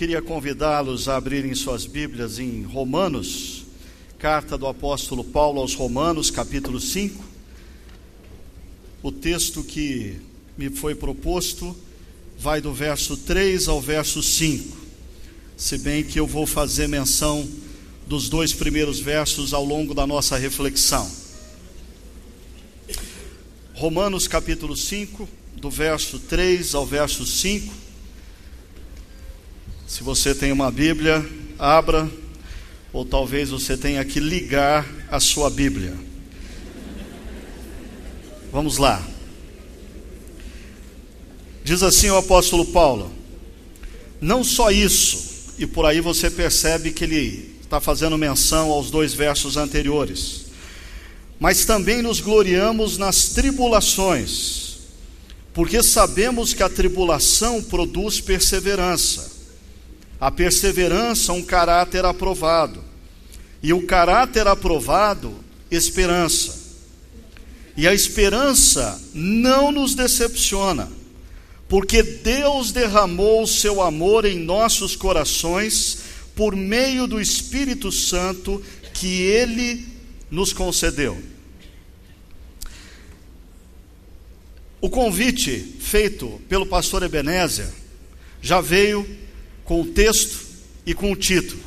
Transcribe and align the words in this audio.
queria 0.00 0.22
convidá-los 0.22 1.10
a 1.10 1.16
abrirem 1.18 1.54
suas 1.54 1.84
Bíblias 1.84 2.38
em 2.38 2.62
Romanos, 2.62 3.66
carta 4.18 4.56
do 4.56 4.66
apóstolo 4.66 5.22
Paulo 5.22 5.60
aos 5.60 5.74
Romanos, 5.74 6.30
capítulo 6.30 6.80
5. 6.80 7.22
O 9.02 9.12
texto 9.12 9.62
que 9.62 10.16
me 10.56 10.70
foi 10.70 10.94
proposto 10.94 11.76
vai 12.38 12.62
do 12.62 12.72
verso 12.72 13.14
3 13.14 13.68
ao 13.68 13.78
verso 13.78 14.22
5, 14.22 14.74
se 15.54 15.76
bem 15.76 16.02
que 16.02 16.18
eu 16.18 16.26
vou 16.26 16.46
fazer 16.46 16.88
menção 16.88 17.46
dos 18.06 18.30
dois 18.30 18.54
primeiros 18.54 19.00
versos 19.00 19.52
ao 19.52 19.66
longo 19.66 19.92
da 19.92 20.06
nossa 20.06 20.38
reflexão. 20.38 21.10
Romanos 23.74 24.26
capítulo 24.26 24.74
5, 24.74 25.28
do 25.56 25.68
verso 25.68 26.18
3 26.20 26.74
ao 26.74 26.86
verso 26.86 27.26
5. 27.26 27.89
Se 29.90 30.04
você 30.04 30.32
tem 30.32 30.52
uma 30.52 30.70
Bíblia, 30.70 31.28
abra, 31.58 32.08
ou 32.92 33.04
talvez 33.04 33.50
você 33.50 33.76
tenha 33.76 34.04
que 34.04 34.20
ligar 34.20 34.86
a 35.10 35.18
sua 35.18 35.50
Bíblia. 35.50 35.92
Vamos 38.52 38.78
lá. 38.78 39.04
Diz 41.64 41.82
assim 41.82 42.08
o 42.10 42.16
apóstolo 42.16 42.66
Paulo: 42.66 43.10
Não 44.20 44.44
só 44.44 44.70
isso, 44.70 45.52
e 45.58 45.66
por 45.66 45.84
aí 45.84 46.00
você 46.00 46.30
percebe 46.30 46.92
que 46.92 47.02
ele 47.02 47.56
está 47.60 47.80
fazendo 47.80 48.16
menção 48.16 48.70
aos 48.70 48.92
dois 48.92 49.12
versos 49.12 49.56
anteriores 49.56 50.50
mas 51.40 51.64
também 51.64 52.02
nos 52.02 52.20
gloriamos 52.20 52.98
nas 52.98 53.30
tribulações, 53.30 54.76
porque 55.54 55.82
sabemos 55.82 56.52
que 56.52 56.62
a 56.62 56.68
tribulação 56.68 57.62
produz 57.62 58.20
perseverança, 58.20 59.29
a 60.20 60.30
perseverança, 60.30 61.32
um 61.32 61.42
caráter 61.42 62.04
aprovado, 62.04 62.84
e 63.62 63.72
o 63.72 63.86
caráter 63.86 64.46
aprovado, 64.46 65.34
esperança. 65.70 66.60
E 67.76 67.88
a 67.88 67.94
esperança 67.94 69.00
não 69.14 69.72
nos 69.72 69.94
decepciona, 69.94 70.90
porque 71.68 72.02
Deus 72.02 72.72
derramou 72.72 73.42
o 73.42 73.46
seu 73.46 73.80
amor 73.80 74.26
em 74.26 74.38
nossos 74.38 74.94
corações 74.94 75.98
por 76.34 76.54
meio 76.54 77.06
do 77.06 77.20
Espírito 77.20 77.90
Santo 77.90 78.62
que 78.92 79.22
ele 79.22 79.86
nos 80.30 80.52
concedeu. 80.52 81.22
O 84.80 84.88
convite 84.88 85.76
feito 85.80 86.40
pelo 86.48 86.66
pastor 86.66 87.02
Ebenezer 87.02 87.68
já 88.40 88.60
veio 88.60 89.06
com 89.70 89.82
o 89.82 89.86
texto 89.86 90.48
e 90.84 90.92
com 90.92 91.12
o 91.12 91.16
título. 91.16 91.62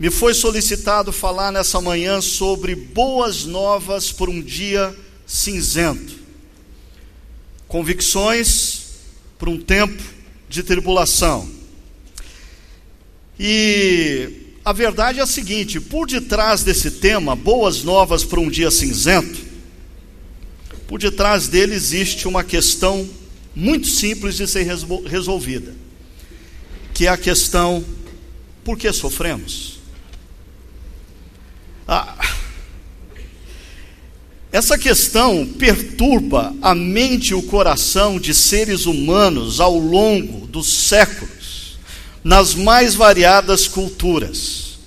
Me 0.00 0.10
foi 0.10 0.34
solicitado 0.34 1.12
falar 1.12 1.52
nessa 1.52 1.80
manhã 1.80 2.20
sobre 2.20 2.74
boas 2.74 3.44
novas 3.44 4.10
por 4.10 4.28
um 4.28 4.42
dia 4.42 4.92
cinzento. 5.24 6.18
Convicções 7.68 8.82
por 9.38 9.48
um 9.48 9.60
tempo 9.60 10.02
de 10.48 10.64
tribulação. 10.64 11.48
E 13.38 14.56
a 14.64 14.72
verdade 14.72 15.20
é 15.20 15.22
a 15.22 15.28
seguinte: 15.28 15.78
por 15.78 16.08
detrás 16.08 16.64
desse 16.64 16.90
tema, 16.90 17.36
boas 17.36 17.84
novas 17.84 18.24
para 18.24 18.40
um 18.40 18.50
dia 18.50 18.72
cinzento, 18.72 19.38
por 20.88 20.98
detrás 20.98 21.46
dele 21.46 21.76
existe 21.76 22.26
uma 22.26 22.42
questão 22.42 23.08
muito 23.54 23.86
simples 23.86 24.34
de 24.34 24.48
ser 24.48 24.66
resolvida, 25.06 25.83
que 26.94 27.06
é 27.06 27.10
a 27.10 27.16
questão: 27.16 27.84
por 28.64 28.78
que 28.78 28.90
sofremos? 28.92 29.80
Ah, 31.86 32.16
essa 34.50 34.78
questão 34.78 35.46
perturba 35.58 36.54
a 36.62 36.74
mente 36.74 37.30
e 37.30 37.34
o 37.34 37.42
coração 37.42 38.18
de 38.18 38.32
seres 38.32 38.86
humanos 38.86 39.60
ao 39.60 39.76
longo 39.76 40.46
dos 40.46 40.72
séculos, 40.72 41.78
nas 42.22 42.54
mais 42.54 42.94
variadas 42.94 43.68
culturas. 43.68 44.78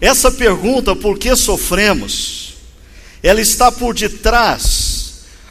Essa 0.00 0.30
pergunta, 0.30 0.96
por 0.96 1.18
que 1.18 1.34
sofremos? 1.36 2.46
ela 3.26 3.40
está 3.40 3.72
por 3.72 3.92
detrás 3.92 4.95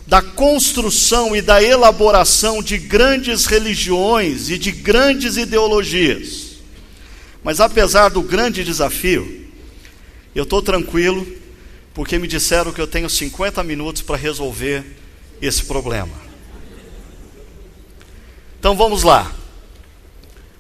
da 0.07 0.21
construção 0.21 1.35
e 1.35 1.41
da 1.41 1.61
elaboração 1.61 2.61
de 2.61 2.77
grandes 2.77 3.45
religiões 3.45 4.49
e 4.49 4.57
de 4.57 4.71
grandes 4.71 5.35
ideologias. 5.35 6.57
Mas 7.43 7.59
apesar 7.59 8.09
do 8.09 8.21
grande 8.21 8.63
desafio, 8.63 9.45
eu 10.35 10.43
estou 10.43 10.61
tranquilo, 10.61 11.25
porque 11.93 12.19
me 12.19 12.27
disseram 12.27 12.71
que 12.71 12.81
eu 12.81 12.87
tenho 12.87 13.09
50 13.09 13.63
minutos 13.63 14.01
para 14.01 14.17
resolver 14.17 14.83
esse 15.41 15.63
problema. 15.63 16.13
Então 18.59 18.75
vamos 18.75 19.03
lá. 19.03 19.31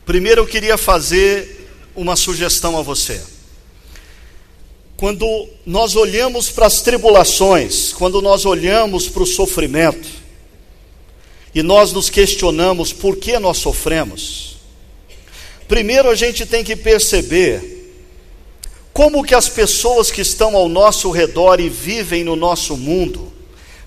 Primeiro 0.05 0.41
eu 0.41 0.47
queria 0.47 0.77
fazer 0.77 1.69
uma 1.95 2.15
sugestão 2.15 2.77
a 2.77 2.81
você. 2.81 3.34
Quando 4.97 5.49
nós 5.65 5.95
olhamos 5.95 6.49
para 6.49 6.67
as 6.67 6.81
tribulações, 6.81 7.91
quando 7.91 8.21
nós 8.21 8.45
olhamos 8.45 9.09
para 9.09 9.23
o 9.23 9.27
sofrimento, 9.27 10.07
e 11.53 11.61
nós 11.61 11.91
nos 11.91 12.09
questionamos 12.09 12.93
por 12.93 13.17
que 13.17 13.37
nós 13.39 13.57
sofremos, 13.57 14.57
primeiro 15.67 16.09
a 16.09 16.15
gente 16.15 16.45
tem 16.45 16.63
que 16.63 16.75
perceber 16.75 17.75
como 18.93 19.23
que 19.25 19.35
as 19.35 19.49
pessoas 19.49 20.09
que 20.09 20.21
estão 20.21 20.55
ao 20.55 20.69
nosso 20.69 21.11
redor 21.11 21.59
e 21.59 21.67
vivem 21.67 22.23
no 22.23 22.35
nosso 22.35 22.77
mundo 22.77 23.33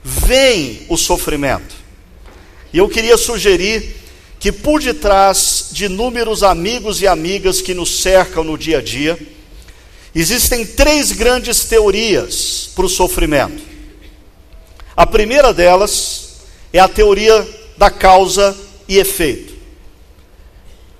veem 0.04 0.82
o 0.88 0.98
sofrimento. 0.98 1.74
E 2.72 2.78
eu 2.78 2.88
queria 2.88 3.16
sugerir 3.16 3.96
que 4.38 4.52
por 4.52 4.82
detrás 4.82 5.70
de 5.72 5.86
inúmeros 5.86 6.42
amigos 6.42 7.00
e 7.00 7.06
amigas 7.06 7.62
que 7.62 7.72
nos 7.72 8.00
cercam 8.02 8.44
no 8.44 8.58
dia 8.58 8.78
a 8.78 8.82
dia, 8.82 9.18
Existem 10.14 10.64
três 10.64 11.12
grandes 11.12 11.64
teorias 11.64 12.70
para 12.74 12.86
o 12.86 12.88
sofrimento. 12.88 13.62
A 14.96 15.06
primeira 15.06 15.52
delas 15.52 16.28
é 16.72 16.78
a 16.78 16.88
teoria 16.88 17.46
da 17.76 17.90
causa 17.90 18.56
e 18.88 18.98
efeito. 18.98 19.54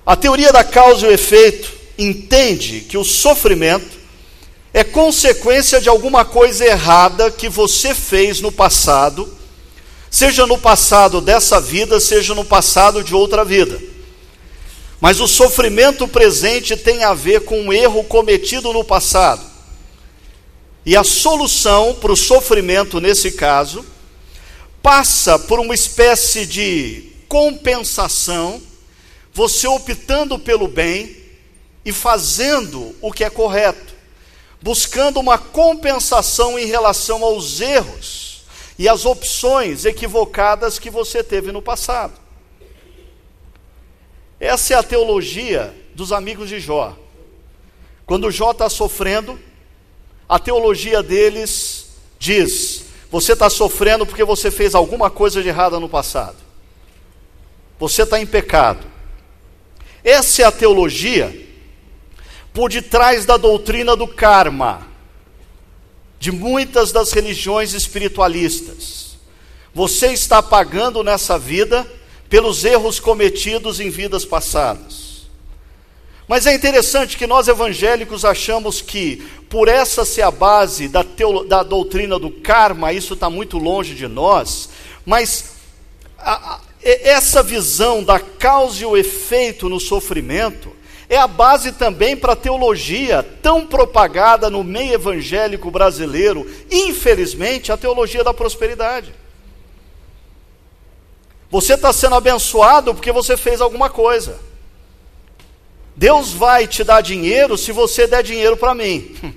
A 0.05 0.15
teoria 0.15 0.51
da 0.51 0.63
causa 0.63 1.07
e 1.07 1.13
efeito 1.13 1.71
entende 1.97 2.81
que 2.81 2.97
o 2.97 3.03
sofrimento 3.03 3.97
é 4.73 4.83
consequência 4.83 5.81
de 5.81 5.89
alguma 5.89 6.23
coisa 6.23 6.65
errada 6.65 7.31
que 7.31 7.49
você 7.49 7.93
fez 7.93 8.39
no 8.39 8.51
passado, 8.51 9.31
seja 10.09 10.45
no 10.45 10.57
passado 10.57 11.19
dessa 11.19 11.59
vida, 11.59 11.99
seja 11.99 12.33
no 12.33 12.45
passado 12.45 13.03
de 13.03 13.13
outra 13.13 13.43
vida. 13.43 13.88
Mas 14.99 15.21
o 15.21 15.27
sofrimento 15.27 16.07
presente 16.07 16.75
tem 16.75 17.03
a 17.03 17.13
ver 17.13 17.45
com 17.45 17.61
um 17.61 17.73
erro 17.73 18.03
cometido 18.03 18.73
no 18.73 18.83
passado. 18.83 19.41
E 20.85 20.95
a 20.95 21.03
solução 21.03 21.95
para 21.95 22.11
o 22.11 22.17
sofrimento, 22.17 22.99
nesse 22.99 23.31
caso, 23.31 23.85
passa 24.81 25.37
por 25.37 25.59
uma 25.59 25.73
espécie 25.73 26.45
de 26.45 27.13
compensação, 27.27 28.61
você 29.33 29.67
optando 29.67 30.37
pelo 30.37 30.67
bem 30.67 31.15
e 31.85 31.93
fazendo 31.93 32.95
o 33.01 33.11
que 33.11 33.23
é 33.23 33.29
correto, 33.29 33.93
buscando 34.61 35.19
uma 35.19 35.37
compensação 35.37 36.59
em 36.59 36.65
relação 36.65 37.23
aos 37.23 37.61
erros 37.61 38.43
e 38.77 38.89
às 38.89 39.05
opções 39.05 39.85
equivocadas 39.85 40.79
que 40.79 40.89
você 40.89 41.23
teve 41.23 41.51
no 41.51 41.61
passado. 41.61 42.28
Essa 44.39 44.73
é 44.73 44.77
a 44.77 44.83
teologia 44.83 45.75
dos 45.93 46.11
amigos 46.11 46.47
de 46.47 46.59
Jó. 46.59 46.97
Quando 48.05 48.31
Jó 48.31 48.51
está 48.51 48.69
sofrendo, 48.69 49.39
a 50.27 50.39
teologia 50.39 51.03
deles 51.03 51.87
diz: 52.17 52.85
você 53.11 53.33
está 53.33 53.49
sofrendo 53.49 54.05
porque 54.05 54.23
você 54.23 54.49
fez 54.49 54.73
alguma 54.73 55.09
coisa 55.09 55.41
de 55.41 55.49
errada 55.49 55.79
no 55.79 55.89
passado. 55.89 56.37
Você 57.79 58.03
está 58.03 58.19
em 58.19 58.25
pecado. 58.25 58.85
Essa 60.03 60.43
é 60.43 60.45
a 60.45 60.51
teologia 60.51 61.47
por 62.53 62.69
detrás 62.69 63.25
da 63.25 63.37
doutrina 63.37 63.95
do 63.95 64.07
karma, 64.07 64.87
de 66.19 66.31
muitas 66.31 66.91
das 66.91 67.11
religiões 67.11 67.73
espiritualistas. 67.73 69.17
Você 69.73 70.07
está 70.07 70.41
pagando 70.41 71.03
nessa 71.03 71.37
vida 71.37 71.89
pelos 72.29 72.63
erros 72.63 72.99
cometidos 72.99 73.79
em 73.79 73.89
vidas 73.89 74.23
passadas. 74.23 75.09
Mas 76.27 76.45
é 76.45 76.53
interessante 76.53 77.17
que 77.17 77.25
nós 77.25 77.47
evangélicos 77.47 78.23
achamos 78.23 78.81
que, 78.81 79.27
por 79.49 79.67
essa 79.67 80.05
ser 80.05 80.21
a 80.21 80.29
base 80.29 80.87
da, 80.87 81.03
da 81.47 81.63
doutrina 81.63 82.19
do 82.19 82.29
karma, 82.29 82.93
isso 82.93 83.15
está 83.15 83.31
muito 83.31 83.57
longe 83.57 83.95
de 83.95 84.07
nós, 84.07 84.69
mas 85.03 85.55
a, 86.19 86.53
a, 86.53 86.59
essa 86.83 87.41
visão 87.41 88.03
da 88.03 88.19
causa 88.19 88.83
e 88.83 88.85
o 88.85 88.95
efeito 88.95 89.67
no 89.67 89.79
sofrimento 89.79 90.71
é 91.09 91.17
a 91.17 91.25
base 91.25 91.71
também 91.71 92.15
para 92.15 92.33
a 92.33 92.35
teologia 92.35 93.23
tão 93.41 93.65
propagada 93.65 94.51
no 94.51 94.63
meio 94.63 94.93
evangélico 94.93 95.71
brasileiro, 95.71 96.47
infelizmente, 96.69 97.71
a 97.71 97.77
teologia 97.77 98.23
da 98.23 98.35
prosperidade. 98.35 99.11
Você 101.49 101.73
está 101.73 101.91
sendo 101.91 102.15
abençoado 102.15 102.93
porque 102.93 103.11
você 103.11 103.35
fez 103.35 103.59
alguma 103.59 103.89
coisa. 103.89 104.39
Deus 105.95 106.31
vai 106.31 106.67
te 106.67 106.83
dar 106.83 107.01
dinheiro 107.01 107.57
se 107.57 107.71
você 107.71 108.05
der 108.05 108.23
dinheiro 108.23 108.55
para 108.55 108.75
mim. 108.75 109.15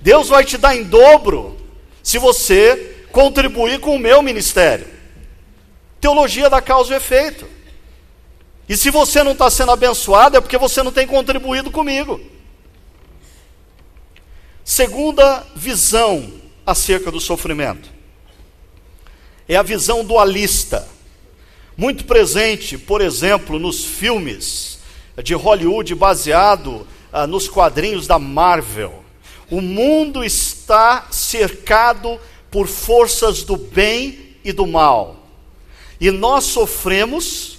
Deus 0.00 0.28
vai 0.28 0.44
te 0.44 0.58
dar 0.58 0.76
em 0.76 0.84
dobro 0.84 1.56
se 2.02 2.18
você 2.18 3.06
contribuir 3.10 3.80
com 3.80 3.96
o 3.96 3.98
meu 3.98 4.20
ministério. 4.20 4.86
Teologia 5.98 6.50
da 6.50 6.60
causa 6.60 6.92
e 6.92 6.96
efeito. 6.96 7.48
E 8.68 8.76
se 8.76 8.90
você 8.90 9.22
não 9.22 9.32
está 9.32 9.50
sendo 9.50 9.72
abençoado, 9.72 10.36
é 10.36 10.40
porque 10.40 10.58
você 10.58 10.82
não 10.82 10.92
tem 10.92 11.06
contribuído 11.06 11.70
comigo. 11.70 12.20
Segunda 14.62 15.46
visão 15.56 16.30
acerca 16.66 17.10
do 17.10 17.20
sofrimento 17.20 17.93
é 19.48 19.56
a 19.56 19.62
visão 19.62 20.04
dualista, 20.04 20.88
muito 21.76 22.04
presente, 22.04 22.78
por 22.78 23.00
exemplo, 23.00 23.58
nos 23.58 23.84
filmes 23.84 24.78
de 25.22 25.34
Hollywood 25.34 25.94
baseado 25.94 26.86
ah, 27.12 27.26
nos 27.26 27.48
quadrinhos 27.48 28.06
da 28.06 28.18
Marvel. 28.18 29.04
O 29.50 29.60
mundo 29.60 30.24
está 30.24 31.08
cercado 31.10 32.18
por 32.50 32.66
forças 32.66 33.42
do 33.42 33.56
bem 33.56 34.36
e 34.44 34.52
do 34.52 34.66
mal. 34.66 35.26
E 36.00 36.10
nós 36.10 36.44
sofremos 36.44 37.58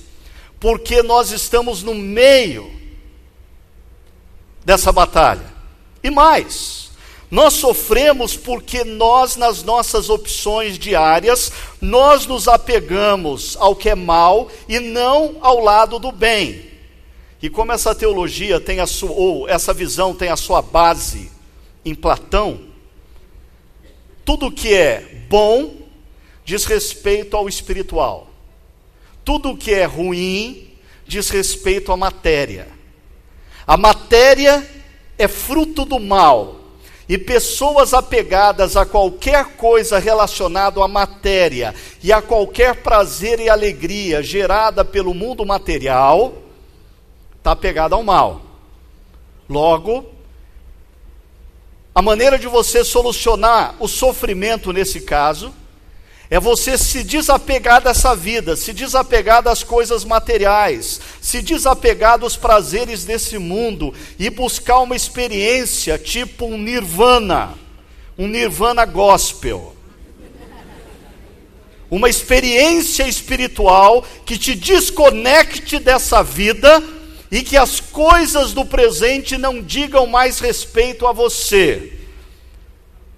porque 0.60 1.04
nós 1.04 1.32
estamos 1.32 1.84
no 1.84 1.94
meio 1.94 2.72
dessa 4.64 4.92
batalha. 4.92 5.54
E 6.04 6.10
mais, 6.10 6.85
nós 7.36 7.56
sofremos 7.56 8.38
porque 8.38 8.86
nós, 8.86 9.36
nas 9.36 9.62
nossas 9.62 10.10
opções 10.10 10.80
diárias, 10.80 11.52
nós 11.82 12.26
nos 12.26 12.48
apegamos 12.48 13.58
ao 13.60 13.76
que 13.76 13.90
é 13.90 13.94
mal 13.94 14.50
e 14.70 14.80
não 14.80 15.36
ao 15.42 15.60
lado 15.60 16.00
do 16.00 16.14
bem. 16.14 16.72
E 17.42 17.50
como 17.50 17.74
essa 17.74 17.94
teologia 17.94 18.62
tem 18.62 18.80
a 18.80 18.88
sua, 18.88 19.12
ou 19.12 19.50
essa 19.50 19.74
visão 19.74 20.16
tem 20.16 20.30
a 20.30 20.38
sua 20.38 20.62
base 20.62 21.30
em 21.84 21.94
Platão, 21.94 22.62
tudo 24.24 24.50
que 24.50 24.74
é 24.74 25.26
bom 25.28 25.76
diz 26.46 26.64
respeito 26.64 27.36
ao 27.36 27.50
espiritual. 27.50 28.30
Tudo 29.26 29.58
que 29.58 29.74
é 29.74 29.84
ruim 29.84 30.70
diz 31.06 31.30
respeito 31.30 31.92
à 31.92 31.98
matéria. 31.98 32.70
A 33.68 33.76
matéria 33.76 34.66
é 35.18 35.28
fruto 35.28 35.84
do 35.84 36.00
mal. 36.00 36.62
E 37.08 37.18
pessoas 37.18 37.94
apegadas 37.94 38.76
a 38.76 38.86
qualquer 38.86 39.58
coisa 39.58 40.00
relacionada 40.00 40.84
à 40.84 40.88
matéria 40.88 41.76
e 42.02 42.12
a 42.12 42.22
qualquer 42.22 42.78
prazer 42.78 43.40
e 43.40 43.50
alegria 43.50 44.24
gerada 44.24 44.84
pelo 44.84 45.14
mundo 45.14 45.46
material, 45.46 46.34
está 47.38 47.52
apegada 47.52 47.94
ao 47.96 48.04
mal. 48.04 48.42
Logo, 49.48 50.06
a 51.94 52.02
maneira 52.02 52.40
de 52.40 52.48
você 52.48 52.84
solucionar 52.84 53.76
o 53.80 53.88
sofrimento 53.88 54.74
nesse 54.74 55.02
caso 55.02 55.54
é 56.30 56.40
você 56.40 56.78
se 56.78 57.04
desapegar 57.04 57.82
dessa 57.82 58.16
vida, 58.16 58.56
se 58.56 58.74
desapegar 58.74 59.44
das 59.44 59.64
coisas 59.64 60.04
materiais, 60.04 61.00
se 61.22 61.42
desapegar 61.42 62.18
dos 62.18 62.36
prazeres 62.36 63.06
desse 63.06 63.38
mundo 63.38 63.94
e 64.18 64.30
buscar 64.30 64.80
uma 64.80 64.96
experiência 64.96 66.00
tipo 66.00 66.46
um 66.46 66.58
nirvana, 66.58 67.54
um 68.18 68.28
nirvana 68.28 68.86
gospel. 68.86 69.76
Uma 71.92 72.10
experiência 72.10 73.08
espiritual 73.08 74.04
que 74.26 74.40
te 74.40 74.56
desconecte 74.56 75.78
dessa 75.78 76.24
vida 76.24 76.84
e 77.32 77.44
que 77.44 77.56
as 77.56 77.80
coisas 77.80 78.54
do 78.54 78.66
presente 78.66 79.38
não 79.38 79.62
digam 79.62 80.08
mais 80.08 80.40
respeito 80.40 81.06
a 81.06 81.14
você, 81.14 81.94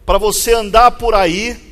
para 0.06 0.18
você 0.18 0.54
andar 0.54 0.92
por 0.92 1.15
aí 1.15 1.66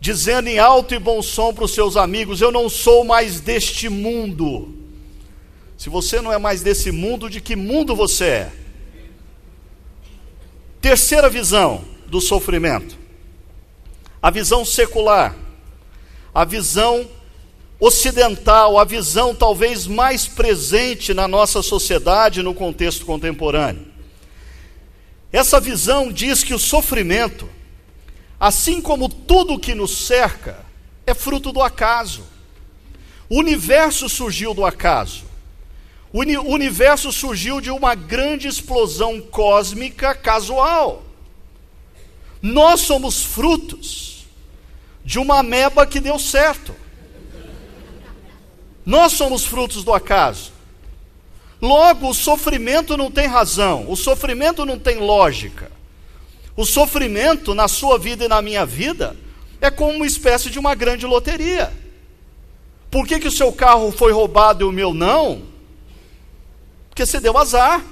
dizendo 0.00 0.48
em 0.48 0.58
alto 0.58 0.94
e 0.94 0.98
bom 0.98 1.22
som 1.22 1.52
para 1.52 1.64
os 1.64 1.74
seus 1.74 1.96
amigos: 1.96 2.40
Eu 2.40 2.52
não 2.52 2.68
sou 2.68 3.04
mais 3.04 3.40
deste 3.40 3.88
mundo. 3.88 4.74
Se 5.76 5.88
você 5.88 6.20
não 6.20 6.32
é 6.32 6.38
mais 6.38 6.62
desse 6.62 6.90
mundo, 6.90 7.28
de 7.28 7.40
que 7.40 7.54
mundo 7.54 7.94
você 7.94 8.24
é? 8.24 8.52
Terceira 10.80 11.28
visão 11.28 11.84
do 12.06 12.20
sofrimento: 12.20 12.96
a 14.22 14.30
visão 14.30 14.64
secular, 14.64 15.36
a 16.34 16.44
visão 16.44 17.08
ocidental, 17.78 18.78
a 18.78 18.84
visão 18.84 19.34
talvez 19.34 19.86
mais 19.86 20.26
presente 20.26 21.12
na 21.12 21.28
nossa 21.28 21.62
sociedade 21.62 22.42
no 22.42 22.54
contexto 22.54 23.04
contemporâneo. 23.04 23.86
Essa 25.32 25.60
visão 25.60 26.10
diz 26.10 26.42
que 26.42 26.54
o 26.54 26.58
sofrimento, 26.58 27.48
assim 28.38 28.80
como 28.80 29.08
tudo 29.08 29.58
que 29.58 29.74
nos 29.74 30.06
cerca, 30.06 30.64
é 31.06 31.14
fruto 31.14 31.52
do 31.52 31.62
acaso. 31.62 32.24
O 33.28 33.38
universo 33.38 34.08
surgiu 34.08 34.54
do 34.54 34.64
acaso. 34.64 35.24
O 36.12 36.20
universo 36.20 37.12
surgiu 37.12 37.60
de 37.60 37.70
uma 37.70 37.94
grande 37.94 38.48
explosão 38.48 39.20
cósmica 39.20 40.14
casual. 40.14 41.02
Nós 42.40 42.80
somos 42.80 43.22
frutos 43.22 44.26
de 45.04 45.18
uma 45.18 45.40
ameba 45.40 45.86
que 45.86 46.00
deu 46.00 46.18
certo. 46.18 46.74
Nós 48.84 49.12
somos 49.12 49.44
frutos 49.44 49.82
do 49.82 49.92
acaso. 49.92 50.52
Logo, 51.60 52.10
o 52.10 52.14
sofrimento 52.14 52.96
não 52.96 53.10
tem 53.10 53.26
razão, 53.26 53.90
o 53.90 53.96
sofrimento 53.96 54.64
não 54.64 54.78
tem 54.78 54.98
lógica. 54.98 55.72
O 56.56 56.64
sofrimento 56.64 57.54
na 57.54 57.68
sua 57.68 57.98
vida 57.98 58.24
e 58.24 58.28
na 58.28 58.40
minha 58.40 58.64
vida 58.64 59.14
é 59.60 59.70
como 59.70 59.92
uma 59.92 60.06
espécie 60.06 60.48
de 60.48 60.58
uma 60.58 60.74
grande 60.74 61.04
loteria. 61.04 61.72
Por 62.90 63.06
que, 63.06 63.18
que 63.20 63.28
o 63.28 63.32
seu 63.32 63.52
carro 63.52 63.92
foi 63.92 64.10
roubado 64.10 64.64
e 64.64 64.68
o 64.68 64.72
meu 64.72 64.94
não? 64.94 65.42
Porque 66.88 67.04
você 67.04 67.20
deu 67.20 67.36
azar. 67.36 67.84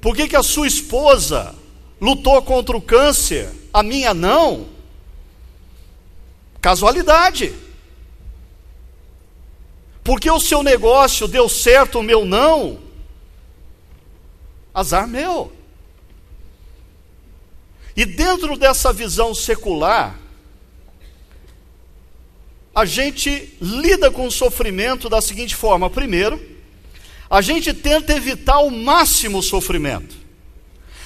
Por 0.00 0.16
que, 0.16 0.26
que 0.26 0.36
a 0.36 0.42
sua 0.42 0.66
esposa 0.66 1.54
lutou 2.00 2.40
contra 2.40 2.74
o 2.74 2.80
câncer, 2.80 3.50
a 3.70 3.82
minha 3.82 4.14
não? 4.14 4.68
Casualidade. 6.62 7.54
Porque 10.02 10.30
o 10.30 10.40
seu 10.40 10.62
negócio 10.62 11.28
deu 11.28 11.46
certo, 11.46 11.98
o 11.98 12.02
meu 12.02 12.24
não. 12.24 12.78
Azar 14.72 15.06
meu. 15.06 15.52
E 18.00 18.06
dentro 18.06 18.56
dessa 18.56 18.94
visão 18.94 19.34
secular, 19.34 20.18
a 22.74 22.86
gente 22.86 23.54
lida 23.60 24.10
com 24.10 24.26
o 24.26 24.30
sofrimento 24.30 25.06
da 25.06 25.20
seguinte 25.20 25.54
forma: 25.54 25.90
primeiro, 25.90 26.40
a 27.28 27.42
gente 27.42 27.74
tenta 27.74 28.14
evitar 28.14 28.54
ao 28.54 28.70
máximo 28.70 29.40
o 29.40 29.42
sofrimento. 29.42 30.16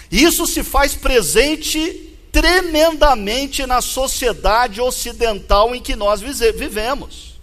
Isso 0.08 0.46
se 0.46 0.62
faz 0.62 0.94
presente 0.94 2.16
tremendamente 2.30 3.66
na 3.66 3.80
sociedade 3.80 4.80
ocidental 4.80 5.74
em 5.74 5.82
que 5.82 5.96
nós 5.96 6.20
vivemos. 6.20 7.40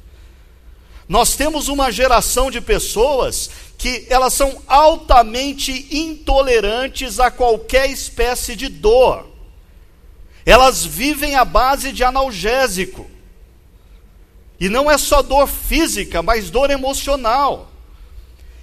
Nós 1.09 1.35
temos 1.35 1.67
uma 1.67 1.91
geração 1.91 2.49
de 2.49 2.61
pessoas 2.61 3.49
que 3.77 4.07
elas 4.09 4.33
são 4.33 4.61
altamente 4.65 5.87
intolerantes 5.91 7.19
a 7.19 7.29
qualquer 7.29 7.89
espécie 7.89 8.55
de 8.55 8.69
dor. 8.69 9.30
Elas 10.45 10.85
vivem 10.85 11.35
à 11.35 11.45
base 11.45 11.91
de 11.91 12.03
analgésico. 12.03 13.09
E 14.59 14.69
não 14.69 14.89
é 14.89 14.97
só 14.97 15.21
dor 15.21 15.47
física, 15.47 16.21
mas 16.21 16.49
dor 16.49 16.69
emocional. 16.69 17.71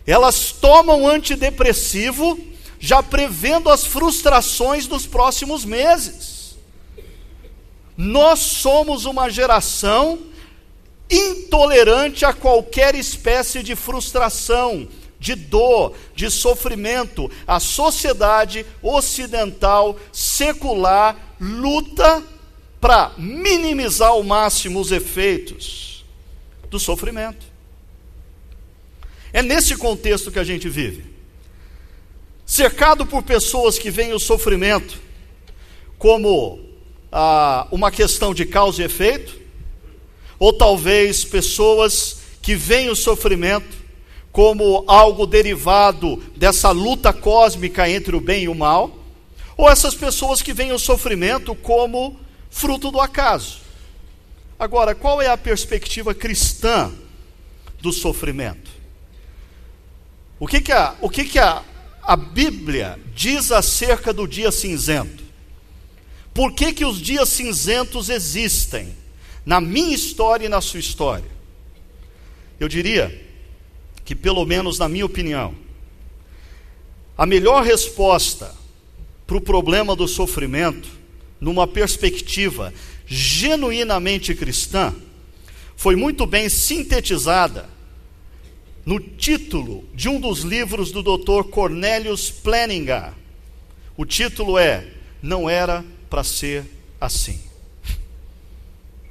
Elas 0.07 0.53
tomam 0.53 1.07
antidepressivo 1.07 2.39
já 2.79 3.03
prevendo 3.03 3.69
as 3.69 3.85
frustrações 3.85 4.87
dos 4.87 5.07
próximos 5.07 5.65
meses. 5.65 6.57
Nós 7.97 8.39
somos 8.39 9.05
uma 9.05 9.29
geração 9.29 10.21
intolerante 11.11 12.25
a 12.25 12.33
qualquer 12.33 12.95
espécie 12.95 13.63
de 13.63 13.75
frustração, 13.75 14.87
de 15.19 15.35
dor, 15.35 15.95
de 16.15 16.31
sofrimento. 16.31 17.29
A 17.47 17.59
sociedade 17.59 18.65
ocidental 18.81 19.97
secular 20.13 21.17
luta 21.41 22.23
para 22.81 23.13
minimizar 23.19 24.11
ao 24.11 24.23
máximo 24.23 24.81
os 24.81 24.93
efeitos 24.93 26.05
do 26.71 26.79
sofrimento. 26.79 27.47
É 29.33 29.43
nesse 29.43 29.77
contexto 29.77 30.31
que 30.31 30.39
a 30.39 30.45
gente 30.45 30.69
vive. 30.69 31.05
Cercado 32.47 33.05
por 33.05 33.23
pessoas 33.23 33.79
que 33.79 33.91
veem 33.91 34.13
o 34.13 34.19
sofrimento 34.19 34.99
como 35.99 36.61
ah, 37.11 37.67
uma 37.71 37.91
questão 37.91 38.33
de 38.33 38.47
causa 38.47 38.83
e 38.83 38.85
efeito, 38.85 39.39
ou 40.39 40.53
talvez 40.53 41.25
pessoas 41.25 42.19
que 42.41 42.55
veem 42.55 42.89
o 42.89 42.97
sofrimento 42.97 43.77
como 44.31 44.85
algo 44.87 45.27
derivado 45.27 46.23
dessa 46.37 46.71
luta 46.71 47.13
cósmica 47.13 47.91
entre 47.91 48.15
o 48.15 48.21
bem 48.21 48.45
e 48.45 48.49
o 48.49 48.55
mal, 48.55 48.98
ou 49.59 49.69
essas 49.69 49.93
pessoas 49.93 50.41
que 50.41 50.55
veem 50.55 50.71
o 50.71 50.79
sofrimento 50.79 51.53
como 51.53 52.19
fruto 52.49 52.93
do 52.93 53.01
acaso. 53.01 53.59
Agora, 54.57 54.95
qual 54.95 55.21
é 55.21 55.27
a 55.27 55.37
perspectiva 55.37 56.15
cristã 56.15 56.93
do 57.81 57.93
sofrimento? 57.93 58.71
O 60.39 60.47
que, 60.47 60.61
que, 60.61 60.71
a, 60.71 60.95
o 61.01 61.11
que, 61.11 61.25
que 61.25 61.41
a, 61.41 61.65
a 62.01 62.17
Bíblia 62.17 63.01
diz 63.13 63.51
acerca 63.51 64.13
do 64.13 64.29
dia 64.29 64.53
cinzento? 64.53 65.25
Por 66.33 66.53
que, 66.53 66.73
que 66.73 66.85
os 66.85 67.01
dias 67.01 67.29
cinzentos 67.29 68.11
existem 68.11 68.97
na 69.45 69.61
minha 69.61 69.93
história 69.93 70.47
e 70.47 70.49
na 70.49 70.61
sua 70.61 70.79
história? 70.79 71.31
Eu 72.61 72.69
diria 72.69 73.27
que, 74.05 74.15
pelo 74.15 74.47
menos 74.47 74.79
na 74.79 74.89
minha 74.89 75.05
opinião, 75.05 75.53
a 77.17 77.27
melhor 77.27 77.65
resposta 77.65 78.58
para 79.29 79.37
o 79.37 79.43
problema 79.43 79.95
do 79.95 80.09
sofrimento, 80.09 80.89
numa 81.39 81.67
perspectiva 81.67 82.73
genuinamente 83.07 84.35
cristã, 84.35 84.95
foi 85.77 85.95
muito 85.95 86.25
bem 86.25 86.49
sintetizada 86.49 87.69
no 88.87 88.99
título 88.99 89.87
de 89.95 90.09
um 90.09 90.19
dos 90.19 90.41
livros 90.41 90.91
do 90.91 91.03
Dr. 91.03 91.47
Cornelius 91.51 92.31
Planninga. 92.31 93.13
O 93.99 94.07
título 94.07 94.57
é 94.57 94.89
Não 95.21 95.49
Era 95.49 95.85
para 96.09 96.25
Ser 96.25 96.65
Assim. 96.99 97.39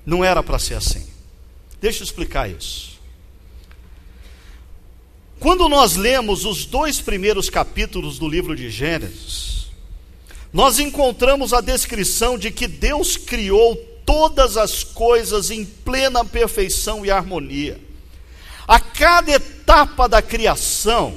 Não 0.04 0.26
era 0.26 0.42
para 0.42 0.58
ser 0.58 0.74
assim. 0.76 1.06
Deixa 1.80 2.02
eu 2.02 2.06
explicar 2.06 2.50
isso. 2.50 3.00
Quando 5.40 5.70
nós 5.70 5.96
lemos 5.96 6.44
os 6.44 6.66
dois 6.66 7.00
primeiros 7.00 7.50
capítulos 7.50 8.18
do 8.18 8.28
livro 8.28 8.56
de 8.56 8.70
Gênesis, 8.70 9.57
nós 10.58 10.80
encontramos 10.80 11.54
a 11.54 11.62
descrição 11.62 12.36
de 12.36 12.50
que 12.50 12.66
Deus 12.66 13.16
criou 13.16 13.76
todas 14.04 14.58
as 14.58 14.84
coisas 14.84 15.52
em 15.52 15.64
plena 15.64 16.26
perfeição 16.26 17.06
e 17.06 17.12
harmonia. 17.12 17.80
A 18.68 18.80
cada 18.80 19.34
etapa 19.34 20.10
da 20.10 20.20
criação, 20.20 21.14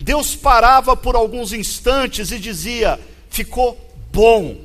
Deus 0.00 0.34
parava 0.34 0.96
por 0.96 1.14
alguns 1.14 1.52
instantes 1.52 2.32
e 2.32 2.38
dizia: 2.38 2.98
ficou 3.28 3.78
bom. 4.10 4.56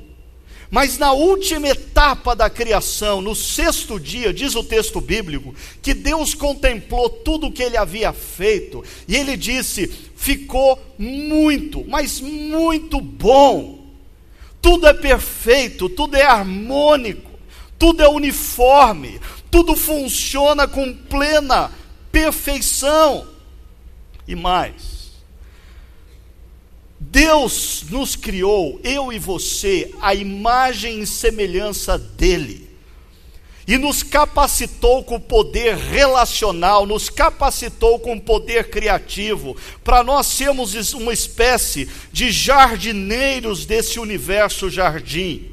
Mas 0.71 0.97
na 0.97 1.11
última 1.11 1.67
etapa 1.67 2.33
da 2.33 2.49
criação, 2.49 3.19
no 3.19 3.35
sexto 3.35 3.99
dia, 3.99 4.33
diz 4.33 4.55
o 4.55 4.63
texto 4.63 5.01
bíblico, 5.01 5.53
que 5.81 5.93
Deus 5.93 6.33
contemplou 6.33 7.09
tudo 7.09 7.47
o 7.47 7.51
que 7.51 7.61
ele 7.61 7.75
havia 7.75 8.13
feito, 8.13 8.85
e 9.05 9.17
ele 9.17 9.35
disse: 9.35 9.85
ficou 10.15 10.81
muito, 10.97 11.83
mas 11.89 12.21
muito 12.21 13.01
bom. 13.01 13.76
Tudo 14.61 14.87
é 14.87 14.93
perfeito, 14.93 15.89
tudo 15.89 16.15
é 16.15 16.23
harmônico, 16.23 17.31
tudo 17.77 18.01
é 18.01 18.09
uniforme, 18.09 19.19
tudo 19.49 19.75
funciona 19.75 20.67
com 20.67 20.93
plena 20.93 21.71
perfeição. 22.11 23.27
E 24.27 24.35
mais, 24.35 25.11
Deus 26.99 27.85
nos 27.89 28.15
criou, 28.15 28.79
eu 28.83 29.13
e 29.13 29.19
você, 29.19 29.93
a 30.01 30.13
imagem 30.13 30.99
e 30.99 31.07
semelhança 31.07 31.97
dEle, 31.97 32.66
e 33.67 33.77
nos 33.77 34.01
capacitou 34.01 35.03
com 35.03 35.19
poder 35.19 35.75
relacional, 35.75 36.85
nos 36.85 37.09
capacitou 37.09 37.99
com 37.99 38.17
poder 38.17 38.69
criativo, 38.69 39.57
para 39.83 40.03
nós 40.03 40.27
sermos 40.27 40.93
uma 40.93 41.11
espécie 41.11 41.89
de 42.11 42.31
jardineiros 42.31 43.65
desse 43.65 43.99
universo 43.99 44.69
jardim. 44.69 45.51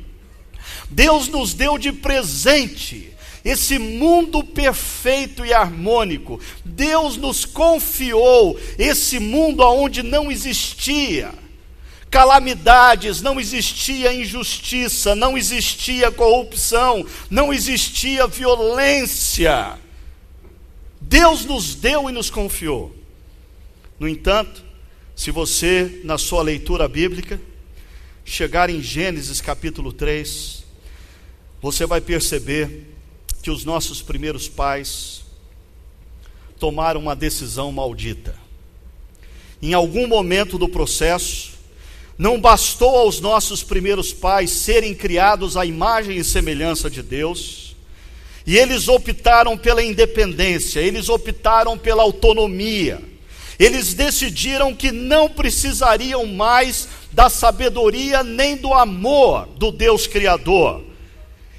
Deus 0.89 1.27
nos 1.27 1.55
deu 1.55 1.77
de 1.77 1.91
presente 1.91 3.11
esse 3.45 3.79
mundo 3.79 4.43
perfeito 4.43 5.45
e 5.45 5.53
harmônico. 5.53 6.41
Deus 6.65 7.17
nos 7.17 7.45
confiou 7.45 8.59
esse 8.79 9.19
mundo 9.19 9.63
onde 9.63 10.03
não 10.03 10.31
existia 10.31 11.44
calamidades, 12.15 13.21
não 13.21 13.41
existia 13.41 14.15
injustiça, 14.15 15.17
não 15.17 15.37
existia 15.37 16.13
corrupção, 16.13 17.05
não 17.29 17.53
existia 17.53 18.25
violência. 18.29 19.77
Deus 21.01 21.45
nos 21.45 21.75
deu 21.75 22.09
e 22.09 22.13
nos 22.13 22.31
confiou. 22.31 22.95
No 23.99 24.07
entanto, 24.07 24.63
se 25.17 25.33
você, 25.33 26.03
na 26.05 26.17
sua 26.17 26.41
leitura 26.41 26.87
bíblica, 26.87 27.41
chegar 28.25 28.71
em 28.71 28.81
Gênesis 28.81 29.41
capítulo 29.41 29.93
3, 29.93 30.65
você 31.61 31.85
vai 31.85 32.01
perceber 32.01 32.95
que 33.43 33.51
os 33.51 33.65
nossos 33.65 34.01
primeiros 34.01 34.49
pais 34.49 35.25
tomaram 36.61 37.01
uma 37.01 37.17
decisão 37.17 37.73
maldita. 37.73 38.37
Em 39.61 39.75
algum 39.75 40.07
momento 40.07 40.57
do 40.57 40.69
processo, 40.69 41.54
não 42.17 42.41
bastou 42.41 42.97
aos 42.97 43.21
nossos 43.21 43.63
primeiros 43.63 44.13
pais 44.13 44.51
serem 44.51 44.95
criados 44.95 45.57
à 45.57 45.65
imagem 45.65 46.17
e 46.17 46.25
semelhança 46.25 46.89
de 46.89 47.03
Deus, 47.03 47.75
e 48.47 48.57
eles 48.57 48.89
optaram 48.89 49.57
pela 49.57 49.83
independência, 49.83 50.81
eles 50.81 51.09
optaram 51.09 51.79
pela 51.79 52.03
autonomia, 52.03 53.01
eles 53.59 53.95
decidiram 53.95 54.75
que 54.75 54.93
não 54.93 55.29
precisariam 55.29 56.27
mais 56.27 56.89
da 57.13 57.31
sabedoria 57.31 58.23
nem 58.23 58.57
do 58.57 58.75
amor 58.75 59.47
do 59.57 59.71
Deus 59.71 60.07
Criador. 60.07 60.83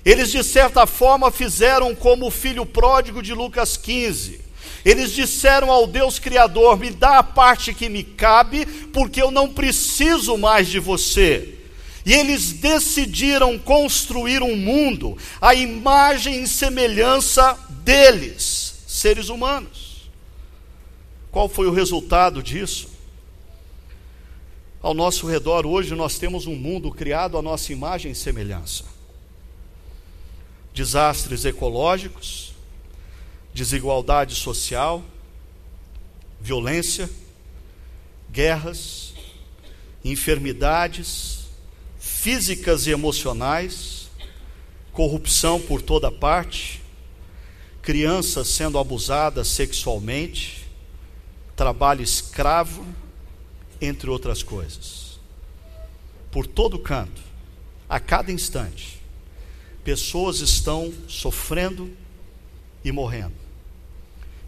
Eles, 0.03 0.29
de 0.29 0.43
certa 0.43 0.85
forma, 0.85 1.31
fizeram 1.31 1.95
como 1.95 2.27
o 2.27 2.31
filho 2.31 2.65
pródigo 2.65 3.23
de 3.23 3.33
Lucas 3.33 3.75
15. 3.75 4.44
Eles 4.85 5.11
disseram 5.11 5.71
ao 5.71 5.87
Deus 5.87 6.19
Criador: 6.19 6.77
Me 6.77 6.91
dá 6.91 7.17
a 7.17 7.23
parte 7.23 7.73
que 7.73 7.89
me 7.89 8.03
cabe, 8.03 8.65
porque 8.93 9.21
eu 9.21 9.31
não 9.31 9.51
preciso 9.51 10.37
mais 10.37 10.67
de 10.67 10.79
você. 10.79 11.57
E 12.05 12.13
eles 12.13 12.51
decidiram 12.51 13.57
construir 13.57 14.43
um 14.43 14.55
mundo 14.55 15.17
à 15.41 15.55
imagem 15.55 16.43
e 16.43 16.47
semelhança 16.47 17.57
deles, 17.83 18.75
seres 18.87 19.27
humanos. 19.27 20.07
Qual 21.31 21.49
foi 21.49 21.65
o 21.65 21.73
resultado 21.73 22.43
disso? 22.43 22.89
Ao 24.83 24.93
nosso 24.93 25.25
redor 25.25 25.65
hoje 25.65 25.95
nós 25.95 26.19
temos 26.19 26.45
um 26.45 26.55
mundo 26.55 26.91
criado 26.91 27.39
à 27.39 27.41
nossa 27.41 27.73
imagem 27.73 28.11
e 28.11 28.15
semelhança 28.15 28.95
desastres 30.75 31.45
ecológicos, 31.45 32.53
desigualdade 33.55 34.35
social, 34.35 35.01
violência, 36.41 37.09
guerras, 38.29 39.13
enfermidades 40.03 41.45
físicas 41.97 42.85
e 42.85 42.91
emocionais, 42.91 44.09
corrupção 44.91 45.57
por 45.57 45.81
toda 45.81 46.11
parte, 46.11 46.81
crianças 47.81 48.49
sendo 48.49 48.77
abusadas 48.77 49.47
sexualmente, 49.47 50.67
trabalho 51.55 52.01
escravo, 52.01 52.85
entre 53.79 54.09
outras 54.09 54.43
coisas. 54.43 55.17
Por 56.29 56.45
todo 56.45 56.77
canto, 56.77 57.21
a 57.87 58.01
cada 58.01 58.33
instante, 58.33 58.99
pessoas 59.81 60.41
estão 60.41 60.93
sofrendo 61.07 61.89
e 62.83 62.91
morrendo. 62.91 63.44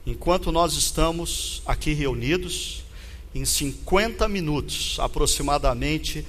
Enquanto 0.07 0.53
nós 0.53 0.71
estamos 0.75 1.61
aqui 1.65 1.91
reunidos, 1.91 2.81
em 3.35 3.43
50 3.43 4.25
minutos, 4.29 4.97
aproximadamente 5.01 6.25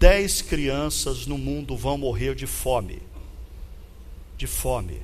10 0.00 0.42
crianças 0.42 1.28
no 1.28 1.38
mundo 1.38 1.76
vão 1.76 1.96
morrer 1.96 2.34
de 2.34 2.44
fome. 2.48 3.00
De 4.36 4.48
fome. 4.48 5.00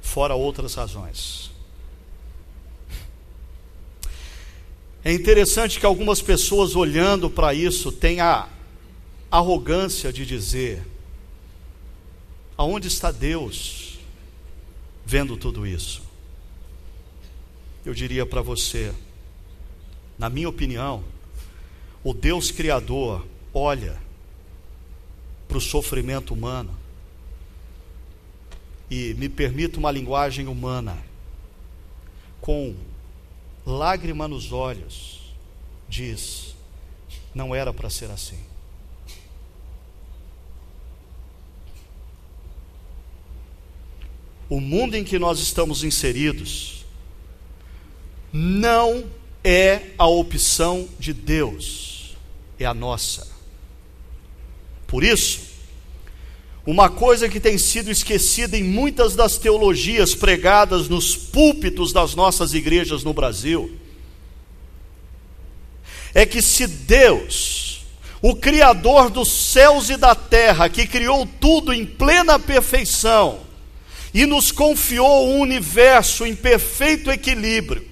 Fora 0.00 0.34
outras 0.34 0.72
razões. 0.72 1.50
É 5.04 5.12
interessante 5.12 5.78
que 5.78 5.84
algumas 5.84 6.22
pessoas 6.22 6.74
olhando 6.74 7.28
para 7.28 7.52
isso 7.52 7.92
têm 7.92 8.22
a 8.22 8.48
arrogância 9.30 10.10
de 10.10 10.24
dizer: 10.24 10.82
aonde 12.56 12.88
está 12.88 13.12
Deus 13.12 13.89
vendo 15.10 15.36
tudo 15.36 15.66
isso? 15.66 16.02
Eu 17.84 17.92
diria 17.92 18.24
para 18.24 18.40
você, 18.40 18.94
na 20.16 20.30
minha 20.30 20.48
opinião, 20.48 21.02
o 22.04 22.14
Deus 22.14 22.52
Criador 22.52 23.26
olha 23.52 24.00
para 25.48 25.58
o 25.58 25.60
sofrimento 25.60 26.32
humano 26.32 26.72
e 28.88 29.12
me 29.14 29.28
permita 29.28 29.80
uma 29.80 29.90
linguagem 29.90 30.46
humana, 30.46 30.96
com 32.40 32.76
lágrima 33.66 34.28
nos 34.28 34.52
olhos, 34.52 35.34
diz: 35.88 36.54
não 37.34 37.52
era 37.52 37.72
para 37.72 37.90
ser 37.90 38.12
assim. 38.12 38.38
O 44.50 44.60
mundo 44.60 44.96
em 44.96 45.04
que 45.04 45.16
nós 45.16 45.38
estamos 45.38 45.84
inseridos 45.84 46.84
não 48.32 49.04
é 49.44 49.80
a 49.96 50.06
opção 50.06 50.88
de 50.98 51.12
Deus, 51.12 52.16
é 52.58 52.66
a 52.66 52.74
nossa. 52.74 53.28
Por 54.88 55.04
isso, 55.04 55.40
uma 56.66 56.90
coisa 56.90 57.28
que 57.28 57.38
tem 57.38 57.56
sido 57.56 57.92
esquecida 57.92 58.56
em 58.56 58.64
muitas 58.64 59.14
das 59.14 59.38
teologias 59.38 60.16
pregadas 60.16 60.88
nos 60.88 61.14
púlpitos 61.16 61.92
das 61.92 62.16
nossas 62.16 62.52
igrejas 62.52 63.04
no 63.04 63.14
Brasil, 63.14 63.78
é 66.12 66.26
que 66.26 66.42
se 66.42 66.66
Deus, 66.66 67.84
o 68.20 68.34
Criador 68.34 69.10
dos 69.10 69.28
céus 69.28 69.90
e 69.90 69.96
da 69.96 70.16
terra, 70.16 70.68
que 70.68 70.88
criou 70.88 71.24
tudo 71.38 71.72
em 71.72 71.86
plena 71.86 72.36
perfeição, 72.36 73.48
e 74.12 74.26
nos 74.26 74.50
confiou 74.50 75.28
um 75.28 75.40
universo 75.40 76.26
em 76.26 76.34
perfeito 76.34 77.10
equilíbrio, 77.10 77.90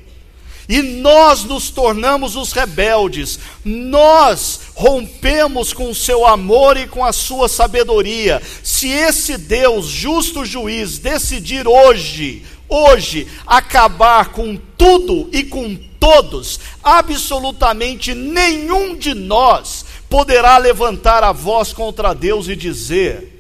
e 0.69 0.83
nós 0.83 1.45
nos 1.45 1.71
tornamos 1.71 2.37
os 2.37 2.53
rebeldes, 2.53 3.39
nós 3.65 4.61
rompemos 4.75 5.73
com 5.73 5.91
o 5.91 5.95
seu 5.95 6.27
amor 6.27 6.77
e 6.77 6.87
com 6.87 7.03
a 7.03 7.13
sua 7.13 7.49
sabedoria. 7.49 8.43
Se 8.63 8.89
esse 8.89 9.39
Deus, 9.39 9.87
justo 9.87 10.45
juiz, 10.45 10.99
decidir 10.99 11.67
hoje, 11.67 12.45
hoje, 12.69 13.27
acabar 13.47 14.29
com 14.29 14.59
tudo 14.77 15.31
e 15.33 15.43
com 15.43 15.75
todos, 15.99 16.61
absolutamente 16.83 18.15
nenhum 18.15 18.95
de 18.95 19.15
nós 19.15 19.87
poderá 20.09 20.59
levantar 20.59 21.25
a 21.25 21.33
voz 21.33 21.73
contra 21.73 22.15
Deus 22.15 22.47
e 22.47 22.55
dizer 22.55 23.39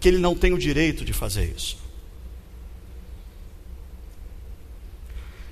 que 0.00 0.08
ele 0.08 0.18
não 0.18 0.34
tem 0.34 0.52
o 0.52 0.58
direito 0.58 1.04
de 1.04 1.12
fazer 1.12 1.54
isso. 1.56 1.79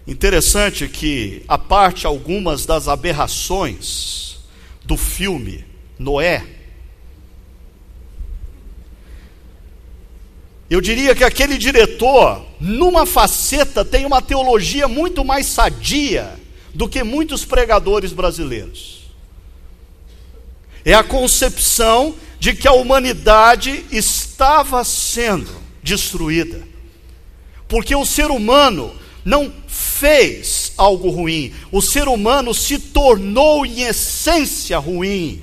Interessante 0.08 0.88
que, 0.88 1.42
a 1.46 1.58
parte 1.58 2.06
algumas 2.06 2.64
das 2.64 2.88
aberrações 2.88 4.38
do 4.82 4.96
filme 4.96 5.66
Noé, 5.98 6.46
eu 10.70 10.80
diria 10.80 11.14
que 11.14 11.22
aquele 11.22 11.58
diretor, 11.58 12.42
numa 12.58 13.04
faceta, 13.04 13.84
tem 13.84 14.06
uma 14.06 14.22
teologia 14.22 14.88
muito 14.88 15.22
mais 15.22 15.44
sadia 15.44 16.40
do 16.72 16.88
que 16.88 17.02
muitos 17.02 17.44
pregadores 17.44 18.10
brasileiros. 18.10 19.10
É 20.86 20.94
a 20.94 21.04
concepção 21.04 22.14
de 22.40 22.54
que 22.54 22.66
a 22.66 22.72
humanidade 22.72 23.84
estava 23.92 24.82
sendo 24.84 25.54
destruída, 25.82 26.66
porque 27.68 27.94
o 27.94 28.06
ser 28.06 28.30
humano 28.30 28.96
não 29.28 29.52
fez 29.66 30.72
algo 30.78 31.10
ruim, 31.10 31.52
o 31.70 31.82
ser 31.82 32.08
humano 32.08 32.54
se 32.54 32.78
tornou 32.78 33.66
em 33.66 33.82
essência 33.82 34.78
ruim. 34.78 35.42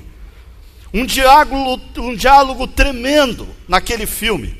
Um 0.91 1.05
diálogo, 1.05 1.79
um 1.97 2.15
diálogo 2.15 2.65
tremendo 2.65 3.47
naquele 3.67 4.07
filme. 4.07 4.57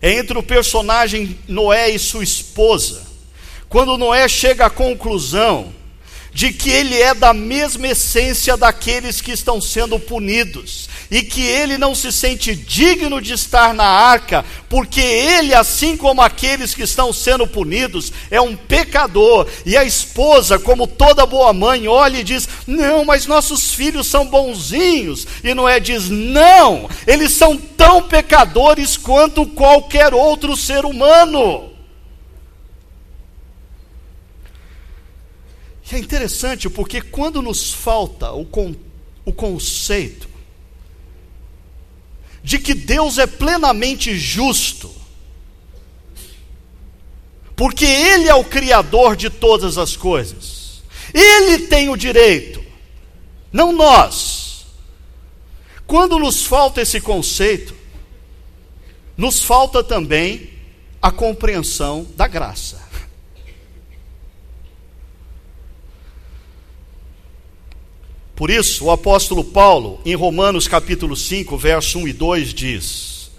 É 0.00 0.12
entre 0.12 0.38
o 0.38 0.44
personagem 0.44 1.36
Noé 1.48 1.90
e 1.90 1.98
sua 1.98 2.22
esposa. 2.22 3.02
Quando 3.68 3.98
Noé 3.98 4.28
chega 4.28 4.66
à 4.66 4.70
conclusão 4.70 5.72
de 6.32 6.52
que 6.52 6.70
ele 6.70 7.00
é 7.00 7.14
da 7.14 7.34
mesma 7.34 7.88
essência 7.88 8.56
daqueles 8.56 9.20
que 9.20 9.32
estão 9.32 9.60
sendo 9.60 9.98
punidos, 9.98 10.88
e 11.10 11.22
que 11.22 11.42
ele 11.42 11.76
não 11.76 11.94
se 11.94 12.10
sente 12.10 12.56
digno 12.56 13.20
de 13.20 13.34
estar 13.34 13.74
na 13.74 13.84
arca, 13.84 14.42
porque 14.66 15.02
ele, 15.02 15.54
assim 15.54 15.94
como 15.94 16.22
aqueles 16.22 16.74
que 16.74 16.82
estão 16.82 17.12
sendo 17.12 17.46
punidos, 17.46 18.10
é 18.30 18.40
um 18.40 18.56
pecador. 18.56 19.46
E 19.66 19.76
a 19.76 19.84
esposa, 19.84 20.58
como 20.58 20.86
toda 20.86 21.26
boa 21.26 21.52
mãe, 21.52 21.86
olha 21.86 22.18
e 22.18 22.24
diz: 22.24 22.48
Não, 22.66 23.04
mas 23.04 23.26
nossos 23.26 23.74
filhos 23.74 24.06
são 24.06 24.24
bonzinhos. 24.24 25.26
E 25.44 25.52
Noé 25.52 25.78
diz: 25.78 26.08
Não, 26.08 26.88
eles 27.06 27.32
são 27.32 27.58
tão 27.58 28.00
pecadores 28.00 28.96
quanto 28.96 29.44
qualquer 29.44 30.14
outro 30.14 30.56
ser 30.56 30.86
humano. 30.86 31.71
E 35.92 35.96
é 35.96 35.98
interessante 35.98 36.70
porque 36.70 37.02
quando 37.02 37.42
nos 37.42 37.70
falta 37.70 38.32
o, 38.32 38.46
con 38.46 38.74
o 39.26 39.32
conceito 39.32 40.26
de 42.42 42.58
que 42.58 42.72
Deus 42.72 43.18
é 43.18 43.26
plenamente 43.26 44.16
justo, 44.18 44.90
porque 47.54 47.84
Ele 47.84 48.26
é 48.26 48.34
o 48.34 48.42
Criador 48.42 49.14
de 49.14 49.28
todas 49.28 49.76
as 49.76 49.94
coisas, 49.94 50.82
Ele 51.12 51.66
tem 51.66 51.90
o 51.90 51.96
direito, 51.96 52.64
não 53.52 53.70
nós. 53.70 54.64
Quando 55.86 56.18
nos 56.18 56.46
falta 56.46 56.80
esse 56.80 57.02
conceito, 57.02 57.76
nos 59.14 59.42
falta 59.42 59.84
também 59.84 60.54
a 61.02 61.12
compreensão 61.12 62.06
da 62.16 62.26
graça. 62.26 62.81
Por 68.34 68.50
isso, 68.50 68.86
o 68.86 68.90
apóstolo 68.90 69.44
Paulo, 69.44 70.00
em 70.04 70.14
Romanos 70.14 70.66
capítulo 70.66 71.16
5, 71.16 71.56
verso 71.56 71.98
1 71.98 72.08
e 72.08 72.12
2, 72.12 72.54
diz: 72.54 73.30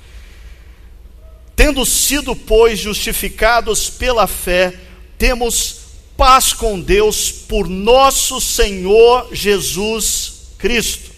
Tendo 1.56 1.86
sido, 1.86 2.36
pois, 2.36 2.80
justificados 2.80 3.90
pela 3.90 4.28
fé, 4.28 4.74
temos 5.18 5.82
paz 6.16 6.54
com 6.54 6.80
Deus 6.80 7.32
por 7.32 7.68
nosso 7.68 8.40
Senhor 8.40 9.30
Jesus 9.32 10.54
Cristo. 10.58 11.12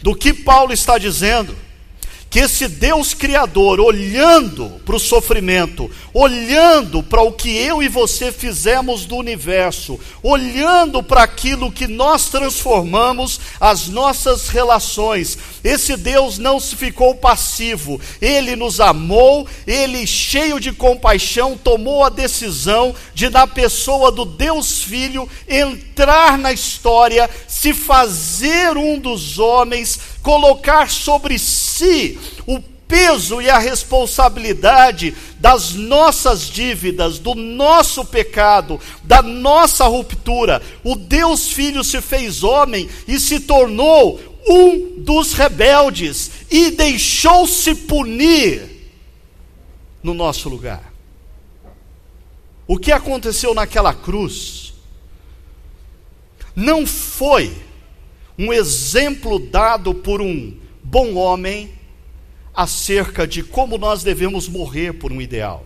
Do 0.00 0.14
que 0.14 0.34
Paulo 0.34 0.72
está 0.72 0.98
dizendo? 0.98 1.56
Que 2.32 2.38
esse 2.38 2.66
Deus 2.66 3.12
Criador, 3.12 3.78
olhando 3.78 4.80
para 4.86 4.96
o 4.96 4.98
sofrimento, 4.98 5.90
olhando 6.14 7.02
para 7.02 7.20
o 7.20 7.30
que 7.30 7.54
eu 7.54 7.82
e 7.82 7.88
você 7.88 8.32
fizemos 8.32 9.04
do 9.04 9.16
universo, 9.16 10.00
olhando 10.22 11.02
para 11.02 11.22
aquilo 11.22 11.70
que 11.70 11.86
nós 11.86 12.30
transformamos 12.30 13.38
as 13.60 13.86
nossas 13.88 14.48
relações, 14.48 15.36
esse 15.62 15.94
Deus 15.94 16.38
não 16.38 16.58
se 16.58 16.74
ficou 16.74 17.14
passivo, 17.14 18.00
ele 18.18 18.56
nos 18.56 18.80
amou, 18.80 19.46
ele, 19.66 20.06
cheio 20.06 20.58
de 20.58 20.72
compaixão, 20.72 21.54
tomou 21.62 22.02
a 22.02 22.08
decisão 22.08 22.94
de, 23.12 23.28
na 23.28 23.46
pessoa 23.46 24.10
do 24.10 24.24
Deus 24.24 24.82
Filho, 24.82 25.28
entrar 25.46 26.38
na 26.38 26.50
história, 26.50 27.28
se 27.46 27.74
fazer 27.74 28.74
um 28.78 28.98
dos 28.98 29.38
homens, 29.38 30.00
colocar 30.22 30.90
sobre 30.90 31.38
si 31.38 32.18
o 32.46 32.60
peso 32.92 33.40
e 33.40 33.48
a 33.48 33.58
responsabilidade 33.58 35.14
das 35.38 35.72
nossas 35.72 36.48
dívidas, 36.48 37.18
do 37.18 37.34
nosso 37.34 38.04
pecado, 38.04 38.78
da 39.02 39.22
nossa 39.22 39.86
ruptura. 39.86 40.60
O 40.84 40.94
Deus 40.94 41.48
Filho 41.48 41.82
se 41.82 42.00
fez 42.02 42.44
homem 42.44 42.88
e 43.08 43.18
se 43.18 43.40
tornou 43.40 44.20
um 44.46 45.00
dos 45.00 45.32
rebeldes 45.32 46.30
e 46.50 46.70
deixou-se 46.72 47.74
punir 47.74 48.92
no 50.02 50.12
nosso 50.12 50.48
lugar. 50.48 50.92
O 52.66 52.78
que 52.78 52.92
aconteceu 52.92 53.54
naquela 53.54 53.94
cruz 53.94 54.74
não 56.54 56.86
foi 56.86 57.56
um 58.38 58.52
exemplo 58.52 59.38
dado 59.38 59.94
por 59.94 60.20
um 60.20 60.56
bom 60.82 61.14
homem 61.14 61.70
acerca 62.54 63.26
de 63.26 63.42
como 63.42 63.78
nós 63.78 64.02
devemos 64.02 64.48
morrer 64.48 64.94
por 64.94 65.12
um 65.12 65.20
ideal. 65.20 65.64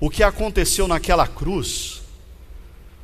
O 0.00 0.08
que 0.08 0.22
aconteceu 0.22 0.86
naquela 0.86 1.26
cruz 1.26 2.02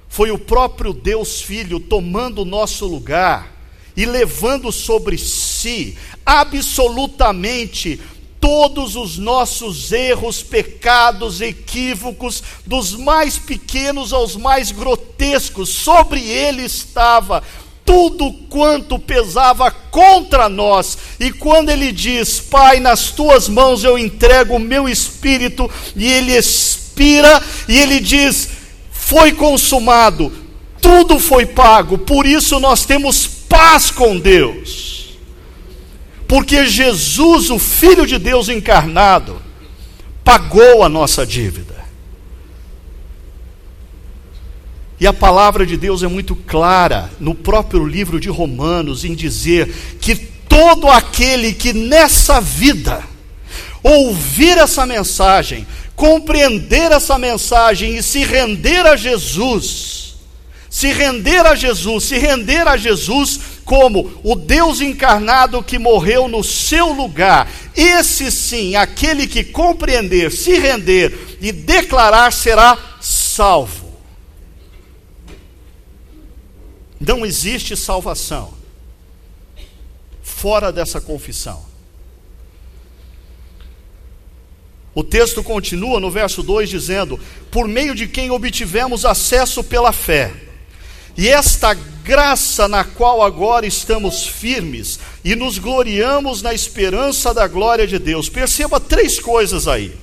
foi 0.08 0.30
o 0.30 0.38
próprio 0.38 0.92
Deus 0.92 1.42
Filho 1.42 1.80
tomando 1.80 2.42
o 2.42 2.44
nosso 2.44 2.86
lugar 2.86 3.52
e 3.96 4.04
levando 4.04 4.70
sobre 4.70 5.18
si 5.18 5.98
absolutamente 6.24 8.00
todos 8.40 8.94
os 8.94 9.16
nossos 9.16 9.90
erros, 9.90 10.42
pecados, 10.42 11.40
equívocos, 11.40 12.42
dos 12.66 12.94
mais 12.94 13.38
pequenos 13.38 14.12
aos 14.12 14.36
mais 14.36 14.70
grotescos, 14.70 15.70
sobre 15.70 16.20
ele 16.20 16.62
estava 16.62 17.42
tudo 17.84 18.32
quanto 18.48 18.98
pesava 18.98 19.70
contra 19.70 20.48
nós. 20.48 20.96
E 21.20 21.30
quando 21.30 21.70
ele 21.70 21.92
diz: 21.92 22.40
Pai, 22.40 22.80
nas 22.80 23.10
tuas 23.10 23.48
mãos 23.48 23.84
eu 23.84 23.98
entrego 23.98 24.56
o 24.56 24.60
meu 24.60 24.88
espírito, 24.88 25.70
e 25.94 26.06
ele 26.10 26.36
expira, 26.36 27.42
e 27.68 27.78
ele 27.78 28.00
diz: 28.00 28.48
Foi 28.90 29.32
consumado, 29.32 30.32
tudo 30.80 31.18
foi 31.18 31.46
pago, 31.46 31.98
por 31.98 32.26
isso 32.26 32.58
nós 32.60 32.84
temos 32.84 33.26
paz 33.26 33.90
com 33.90 34.18
Deus 34.18 34.94
porque 36.26 36.66
Jesus, 36.66 37.50
o 37.50 37.58
Filho 37.58 38.06
de 38.06 38.18
Deus 38.18 38.48
encarnado, 38.48 39.40
pagou 40.24 40.82
a 40.82 40.88
nossa 40.88 41.26
dívida. 41.26 41.73
E 45.04 45.06
a 45.06 45.12
palavra 45.12 45.66
de 45.66 45.76
Deus 45.76 46.02
é 46.02 46.08
muito 46.08 46.34
clara 46.34 47.10
no 47.20 47.34
próprio 47.34 47.84
livro 47.84 48.18
de 48.18 48.30
Romanos 48.30 49.04
em 49.04 49.14
dizer 49.14 49.70
que 50.00 50.16
todo 50.16 50.88
aquele 50.88 51.52
que 51.52 51.74
nessa 51.74 52.40
vida 52.40 53.04
ouvir 53.82 54.56
essa 54.56 54.86
mensagem, 54.86 55.66
compreender 55.94 56.90
essa 56.90 57.18
mensagem 57.18 57.98
e 57.98 58.02
se 58.02 58.24
render 58.24 58.86
a 58.86 58.96
Jesus, 58.96 60.14
se 60.70 60.90
render 60.90 61.44
a 61.44 61.54
Jesus, 61.54 62.04
se 62.04 62.16
render 62.16 62.66
a 62.66 62.78
Jesus, 62.78 63.40
como 63.62 64.10
o 64.24 64.34
Deus 64.34 64.80
encarnado 64.80 65.62
que 65.62 65.78
morreu 65.78 66.28
no 66.28 66.42
seu 66.42 66.94
lugar. 66.94 67.46
Esse 67.76 68.30
sim, 68.32 68.74
aquele 68.74 69.26
que 69.26 69.44
compreender, 69.44 70.32
se 70.32 70.58
render 70.58 71.36
e 71.42 71.52
declarar 71.52 72.32
será 72.32 72.78
salvo. 73.02 73.83
Não 77.06 77.24
existe 77.26 77.76
salvação 77.76 78.54
fora 80.22 80.72
dessa 80.72 81.00
confissão. 81.00 81.64
O 84.94 85.02
texto 85.02 85.42
continua 85.42 85.98
no 85.98 86.10
verso 86.10 86.42
2 86.42 86.70
dizendo: 86.70 87.18
Por 87.50 87.66
meio 87.66 87.94
de 87.94 88.06
quem 88.06 88.30
obtivemos 88.30 89.04
acesso 89.04 89.64
pela 89.64 89.92
fé. 89.92 90.32
E 91.16 91.28
esta 91.28 91.74
graça 91.74 92.68
na 92.68 92.84
qual 92.84 93.22
agora 93.22 93.66
estamos 93.66 94.26
firmes 94.26 94.98
e 95.24 95.34
nos 95.34 95.58
gloriamos 95.58 96.42
na 96.42 96.54
esperança 96.54 97.34
da 97.34 97.46
glória 97.48 97.86
de 97.86 97.98
Deus. 97.98 98.28
Perceba 98.28 98.78
três 98.78 99.18
coisas 99.18 99.66
aí. 99.66 99.94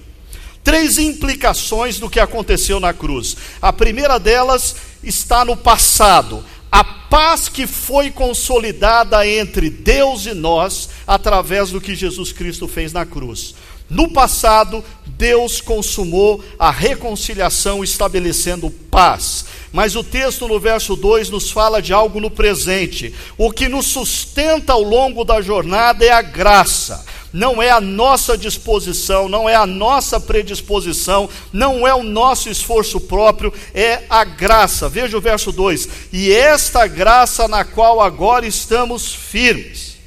Três 0.64 0.98
implicações 0.98 2.00
do 2.00 2.10
que 2.10 2.20
aconteceu 2.20 2.80
na 2.80 2.94
cruz. 2.94 3.36
A 3.62 3.74
primeira 3.74 4.20
delas 4.20 4.76
está 5.04 5.44
no 5.44 5.58
passado. 5.58 6.44
A 6.72 6.84
paz 6.84 7.50
que 7.50 7.68
foi 7.68 8.10
consolidada 8.10 9.28
entre 9.28 9.70
Deus 9.70 10.26
e 10.26 10.34
nós 10.34 10.90
através 11.06 11.72
do 11.72 11.82
que 11.82 11.96
Jesus 11.96 12.32
Cristo 12.32 12.68
fez 12.68 12.94
na 12.94 13.06
cruz. 13.06 13.54
No 13.90 14.10
passado, 14.14 14.82
Deus 15.06 15.60
consumou 15.60 16.42
a 16.58 16.72
reconciliação, 16.72 17.84
estabelecendo 17.84 18.70
paz. 18.70 19.46
Mas 19.74 19.98
o 19.98 20.04
texto 20.04 20.48
no 20.48 20.62
verso 20.62 20.96
2 20.96 21.30
nos 21.30 21.52
fala 21.52 21.82
de 21.82 21.92
algo 21.92 22.22
no 22.22 22.32
presente. 22.32 23.14
O 23.38 23.52
que 23.52 23.68
nos 23.68 23.88
sustenta 23.88 24.72
ao 24.72 24.82
longo 24.82 25.26
da 25.26 25.42
jornada 25.42 26.06
é 26.06 26.10
a 26.10 26.22
graça. 26.22 27.06
Não 27.34 27.62
é 27.62 27.70
a 27.72 27.80
nossa 27.80 28.38
disposição, 28.38 29.30
não 29.30 29.48
é 29.48 29.56
a 29.56 29.66
nossa 29.66 30.20
predisposição, 30.20 31.30
não 31.54 31.88
é 31.88 31.94
o 31.94 32.04
nosso 32.04 32.50
esforço 32.50 33.00
próprio, 33.00 33.54
é 33.74 34.04
a 34.10 34.24
graça. 34.26 34.90
Veja 34.90 35.18
o 35.18 35.22
verso 35.22 35.52
2: 35.52 35.90
E 36.12 36.32
esta 36.32 36.86
graça 36.88 37.48
na 37.48 37.64
qual 37.64 38.02
agora 38.02 38.46
estamos 38.46 39.14
firmes. 39.14 39.98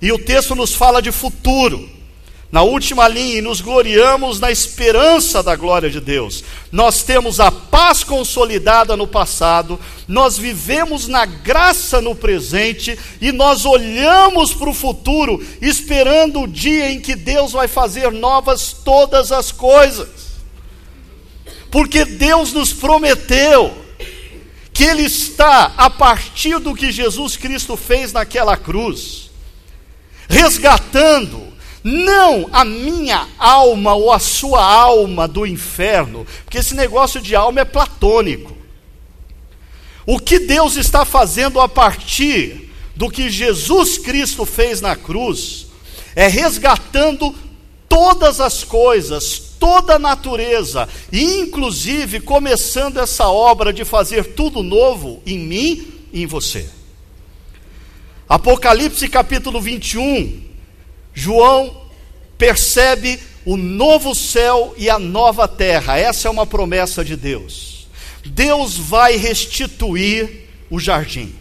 E 0.00 0.12
o 0.12 0.18
texto 0.18 0.54
nos 0.54 0.74
fala 0.74 1.02
de 1.02 1.10
futuro. 1.10 1.97
Na 2.50 2.62
última 2.62 3.06
linha, 3.06 3.38
e 3.38 3.42
nos 3.42 3.60
gloriamos 3.60 4.40
na 4.40 4.50
esperança 4.50 5.42
da 5.42 5.54
glória 5.54 5.90
de 5.90 6.00
Deus. 6.00 6.42
Nós 6.72 7.02
temos 7.02 7.40
a 7.40 7.50
paz 7.50 8.02
consolidada 8.02 8.96
no 8.96 9.06
passado, 9.06 9.78
nós 10.06 10.38
vivemos 10.38 11.06
na 11.06 11.26
graça 11.26 12.00
no 12.00 12.14
presente 12.14 12.98
e 13.20 13.32
nós 13.32 13.66
olhamos 13.66 14.54
para 14.54 14.70
o 14.70 14.74
futuro, 14.74 15.44
esperando 15.60 16.40
o 16.40 16.48
dia 16.48 16.90
em 16.90 17.00
que 17.00 17.14
Deus 17.14 17.52
vai 17.52 17.68
fazer 17.68 18.10
novas 18.10 18.72
todas 18.72 19.30
as 19.30 19.52
coisas. 19.52 20.08
Porque 21.70 22.06
Deus 22.06 22.54
nos 22.54 22.72
prometeu 22.72 23.76
que 24.72 24.84
Ele 24.84 25.02
está, 25.02 25.74
a 25.76 25.90
partir 25.90 26.58
do 26.60 26.74
que 26.74 26.90
Jesus 26.90 27.36
Cristo 27.36 27.76
fez 27.76 28.10
naquela 28.10 28.56
cruz, 28.56 29.28
resgatando 30.30 31.47
não 31.82 32.48
a 32.52 32.64
minha 32.64 33.26
alma 33.38 33.94
ou 33.94 34.12
a 34.12 34.18
sua 34.18 34.64
alma 34.64 35.28
do 35.28 35.46
inferno, 35.46 36.26
porque 36.44 36.58
esse 36.58 36.74
negócio 36.74 37.20
de 37.20 37.34
alma 37.34 37.60
é 37.60 37.64
platônico. 37.64 38.56
O 40.06 40.18
que 40.18 40.38
Deus 40.38 40.76
está 40.76 41.04
fazendo 41.04 41.60
a 41.60 41.68
partir 41.68 42.70
do 42.96 43.10
que 43.10 43.28
Jesus 43.30 43.98
Cristo 43.98 44.44
fez 44.44 44.80
na 44.80 44.96
cruz 44.96 45.66
é 46.16 46.26
resgatando 46.26 47.34
todas 47.88 48.40
as 48.40 48.64
coisas, 48.64 49.38
toda 49.58 49.94
a 49.94 49.98
natureza, 49.98 50.88
e 51.12 51.40
inclusive 51.40 52.20
começando 52.20 52.98
essa 52.98 53.28
obra 53.28 53.72
de 53.72 53.84
fazer 53.84 54.34
tudo 54.34 54.62
novo 54.62 55.22
em 55.26 55.38
mim 55.38 55.86
e 56.12 56.22
em 56.22 56.26
você. 56.26 56.68
Apocalipse 58.28 59.08
capítulo 59.08 59.60
21, 59.60 60.47
João 61.14 61.88
percebe 62.36 63.18
o 63.44 63.56
novo 63.56 64.14
céu 64.14 64.74
e 64.76 64.90
a 64.90 64.98
nova 64.98 65.48
terra. 65.48 65.98
Essa 65.98 66.28
é 66.28 66.30
uma 66.30 66.46
promessa 66.46 67.04
de 67.04 67.16
Deus. 67.16 67.88
Deus 68.24 68.76
vai 68.76 69.16
restituir 69.16 70.48
o 70.70 70.78
jardim. 70.78 71.34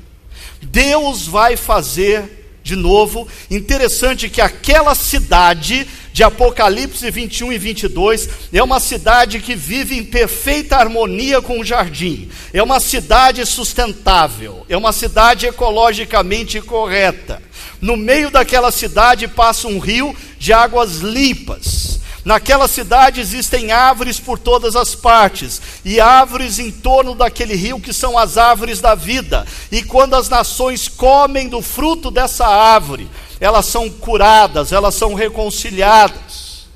Deus 0.62 1.28
vai 1.28 1.56
fazer 1.56 2.38
de 2.64 2.76
novo. 2.76 3.28
Interessante 3.50 4.30
que 4.30 4.42
aquela 4.42 4.96
cidade 4.96 5.88
de 6.12 6.24
Apocalipse 6.24 7.10
21 7.12 7.54
e 7.54 7.58
22 7.58 8.30
é 8.52 8.64
uma 8.64 8.80
cidade 8.80 9.40
que 9.40 9.56
vive 9.56 9.98
em 9.98 10.04
perfeita 10.04 10.76
harmonia 10.76 11.42
com 11.42 11.60
o 11.60 11.64
jardim. 11.64 12.30
É 12.52 12.62
uma 12.62 12.80
cidade 12.80 13.46
sustentável, 13.46 14.66
é 14.68 14.76
uma 14.76 14.92
cidade 14.92 15.46
ecologicamente 15.46 16.60
correta. 16.60 17.42
No 17.82 17.96
meio 17.96 18.32
daquela 18.32 18.72
cidade 18.72 19.28
passa 19.28 19.68
um 19.68 19.80
rio 19.80 20.16
de 20.40 20.52
águas 20.52 20.98
limpas. 20.98 22.00
Naquela 22.26 22.68
cidade 22.68 23.22
existem 23.22 23.72
árvores 23.72 24.20
por 24.20 24.38
todas 24.38 24.76
as 24.76 24.94
partes, 24.94 25.62
e 25.86 25.98
árvores 26.00 26.60
em 26.60 26.70
torno 26.70 27.16
daquele 27.16 27.56
rio 27.56 27.80
que 27.80 27.94
são 27.94 28.18
as 28.18 28.38
árvores 28.38 28.82
da 28.82 28.96
vida. 28.96 29.48
E 29.72 29.82
quando 29.82 30.14
as 30.14 30.28
nações 30.28 30.90
comem 30.90 31.48
do 31.48 31.62
fruto 31.62 32.12
dessa 32.12 32.46
árvore, 32.46 33.10
elas 33.40 33.66
são 33.68 33.90
curadas, 33.90 34.74
elas 34.74 34.96
são 34.96 35.14
reconciliadas. 35.14 36.68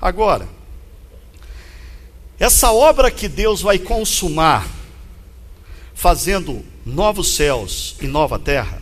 Agora, 0.00 0.48
essa 2.38 2.72
obra 2.72 3.10
que 3.10 3.28
Deus 3.28 3.60
vai 3.60 3.78
consumar, 3.78 4.66
fazendo 5.94 6.64
novos 6.86 7.34
céus 7.34 7.96
e 8.00 8.06
nova 8.06 8.38
terra, 8.38 8.80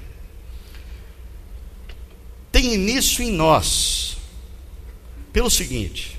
tem 2.59 2.75
início 2.75 3.23
em 3.23 3.31
nós. 3.31 4.17
Pelo 5.33 5.49
seguinte, 5.49 6.19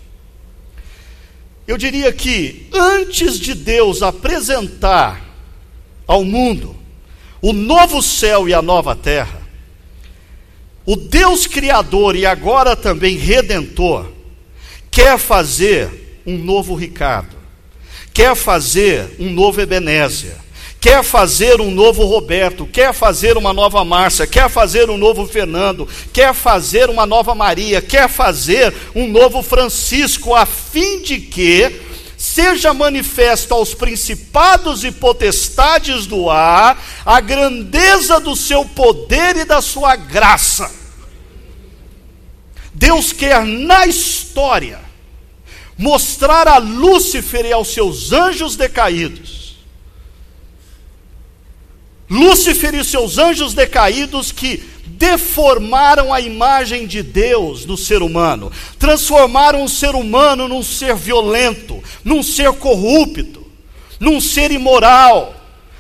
eu 1.68 1.78
diria 1.78 2.14
que 2.14 2.70
antes 2.74 3.38
de 3.38 3.54
Deus 3.54 4.02
apresentar 4.02 5.22
ao 6.08 6.24
mundo 6.24 6.78
o 7.42 7.52
novo 7.52 8.02
céu 8.02 8.48
e 8.48 8.54
a 8.54 8.62
nova 8.62 8.96
terra, 8.96 9.42
o 10.86 10.96
Deus 10.96 11.46
Criador 11.46 12.16
e 12.16 12.26
agora 12.26 12.74
também 12.74 13.18
Redentor, 13.18 14.10
quer 14.90 15.20
fazer 15.20 16.22
um 16.26 16.38
novo 16.38 16.74
Ricardo, 16.74 17.36
quer 18.14 18.34
fazer 18.34 19.18
um 19.20 19.30
novo 19.30 19.60
Ebenézer, 19.60 20.38
quer 20.80 21.04
fazer 21.04 21.60
um 21.60 21.72
novo 21.72 22.06
Roberto, 22.06 22.66
quer 22.66 22.94
fazer 22.94 23.38
uma 23.38 23.54
nova 23.54 23.84
Márcia, 23.84 24.26
quer 24.26 24.50
fazer 24.50 24.90
um 24.90 24.98
novo 24.98 25.28
Fernando, 25.28 25.88
quer 26.14 26.34
fazer 26.34 26.90
uma 26.90 27.06
nova 27.06 27.36
Maria, 27.36 27.82
quer 27.82 28.08
fazer 28.08 28.74
um 28.96 29.08
novo 29.08 29.42
Francisco, 29.42 30.34
a 30.34 30.46
fim 30.46 31.02
de 31.02 31.20
que 31.20 31.82
seja 32.18 32.74
manifesto 32.74 33.54
aos 33.54 33.74
principados 33.74 34.84
e 34.84 34.92
potestades 34.92 36.06
do 36.06 36.30
ar 36.30 36.82
a 37.06 37.20
grandeza 37.20 38.20
do 38.20 38.36
seu 38.36 38.64
poder 38.66 39.38
e 39.38 39.46
da 39.46 39.62
sua 39.62 39.96
graça. 39.96 40.70
Deus 42.74 43.12
quer 43.12 43.46
na 43.46 43.86
história 43.86 44.80
mostrar 45.78 46.48
a 46.48 46.58
Lúcifer 46.58 47.46
e 47.46 47.52
aos 47.52 47.70
seus 47.70 48.14
anjos 48.14 48.56
decaídos 48.56 49.39
Lúcifer 52.10 52.74
e 52.74 52.84
seus 52.84 53.18
anjos 53.18 53.54
decaídos 53.54 54.32
que 54.32 54.64
deformaram 54.86 56.14
a 56.14 56.20
imagem 56.20 56.86
de 56.86 57.02
Deus 57.02 57.66
no 57.66 57.78
ser 57.78 58.02
humano, 58.02 58.52
transformaram 58.78 59.64
o 59.64 59.70
ser 59.70 59.96
humano 59.96 60.48
num 60.48 60.64
ser 60.64 60.96
violento, 60.96 61.82
num 62.04 62.22
ser 62.22 62.52
corrupto, 62.54 63.48
num 64.00 64.20
ser 64.20 64.52
imoral, 64.52 65.36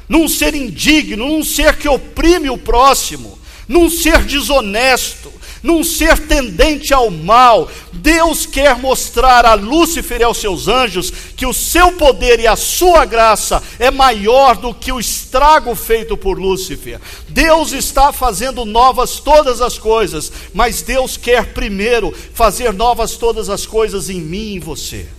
num 0.07 0.27
ser 0.27 0.55
indigno, 0.55 1.27
num 1.27 1.43
ser 1.43 1.75
que 1.77 1.89
oprime 1.89 2.49
o 2.49 2.57
próximo, 2.57 3.37
num 3.67 3.89
ser 3.89 4.23
desonesto, 4.23 5.31
num 5.61 5.83
ser 5.83 6.17
tendente 6.27 6.93
ao 6.93 7.09
mal. 7.09 7.69
Deus 7.93 8.45
quer 8.45 8.77
mostrar 8.77 9.45
a 9.45 9.53
Lúcifer 9.53 10.21
e 10.21 10.23
aos 10.23 10.37
seus 10.37 10.67
anjos 10.67 11.11
que 11.35 11.45
o 11.45 11.53
seu 11.53 11.91
poder 11.93 12.39
e 12.39 12.47
a 12.47 12.55
sua 12.55 13.05
graça 13.05 13.61
é 13.77 13.91
maior 13.91 14.55
do 14.55 14.73
que 14.73 14.91
o 14.91 14.99
estrago 14.99 15.75
feito 15.75 16.15
por 16.15 16.39
Lúcifer. 16.39 16.99
Deus 17.27 17.71
está 17.71 18.11
fazendo 18.11 18.65
novas 18.65 19.19
todas 19.19 19.61
as 19.61 19.77
coisas, 19.77 20.31
mas 20.53 20.81
Deus 20.81 21.17
quer 21.17 21.53
primeiro 21.53 22.13
fazer 22.33 22.73
novas 22.73 23.17
todas 23.17 23.49
as 23.49 23.65
coisas 23.65 24.09
em 24.09 24.21
mim 24.21 24.37
e 24.37 24.55
em 24.55 24.59
você. 24.59 25.18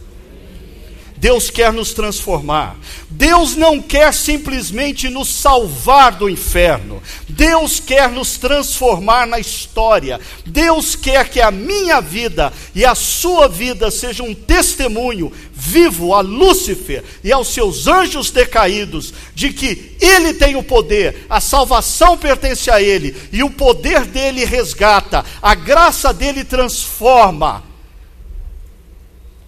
Deus 1.20 1.50
quer 1.50 1.70
nos 1.70 1.92
transformar. 1.92 2.78
Deus 3.11 3.54
não 3.54 3.78
quer 3.78 4.14
simplesmente 4.14 5.11
nos 5.11 5.28
salvar 5.28 6.12
do 6.12 6.30
inferno. 6.30 7.02
Deus 7.28 7.78
quer 7.78 8.09
nos 8.09 8.38
transformar 8.38 9.26
na 9.26 9.38
história. 9.38 10.18
Deus 10.46 10.96
quer 10.96 11.28
que 11.28 11.38
a 11.38 11.50
minha 11.50 12.00
vida 12.00 12.50
e 12.74 12.87
a 12.87 12.94
sua 12.94 13.48
vida 13.48 13.90
seja 13.90 14.22
um 14.22 14.35
testemunho 14.35 15.30
vivo 15.52 16.14
a 16.14 16.22
Lúcifer 16.22 17.04
e 17.22 17.30
aos 17.30 17.48
seus 17.48 17.87
anjos 17.87 18.30
decaídos 18.30 19.12
de 19.35 19.52
que 19.52 19.98
ele 20.00 20.33
tem 20.33 20.56
o 20.56 20.62
poder, 20.62 21.26
a 21.28 21.38
salvação 21.38 22.16
pertence 22.16 22.70
a 22.70 22.80
ele 22.80 23.14
e 23.30 23.42
o 23.42 23.50
poder 23.50 24.06
dele 24.06 24.46
resgata, 24.46 25.22
a 25.42 25.54
graça 25.54 26.14
dele 26.14 26.44
transforma. 26.44 27.62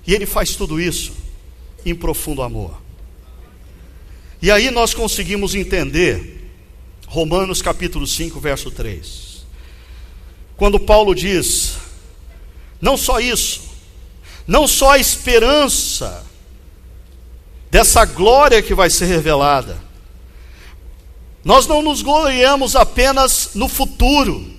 E 0.06 0.12
ele 0.12 0.26
faz 0.26 0.54
tudo 0.54 0.78
isso 0.78 1.21
em 1.84 1.94
profundo 1.94 2.42
amor. 2.42 2.80
E 4.40 4.50
aí 4.50 4.70
nós 4.70 4.92
conseguimos 4.92 5.54
entender 5.54 6.50
Romanos 7.06 7.60
capítulo 7.60 8.06
5, 8.06 8.40
verso 8.40 8.70
3. 8.70 9.44
Quando 10.56 10.80
Paulo 10.80 11.14
diz: 11.14 11.76
não 12.80 12.96
só 12.96 13.20
isso, 13.20 13.62
não 14.46 14.66
só 14.66 14.92
a 14.92 14.98
esperança 14.98 16.24
dessa 17.70 18.04
glória 18.04 18.62
que 18.62 18.74
vai 18.74 18.90
ser 18.90 19.06
revelada, 19.06 19.80
nós 21.44 21.66
não 21.66 21.82
nos 21.82 22.02
gloriamos 22.02 22.74
apenas 22.74 23.50
no 23.54 23.68
futuro, 23.68 24.50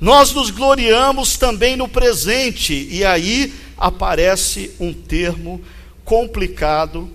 nós 0.00 0.32
nos 0.32 0.50
gloriamos 0.50 1.36
também 1.36 1.76
no 1.76 1.88
presente, 1.88 2.88
e 2.90 3.04
aí 3.04 3.54
aparece 3.78 4.72
um 4.80 4.92
termo 4.92 5.62
complicado 6.06 7.10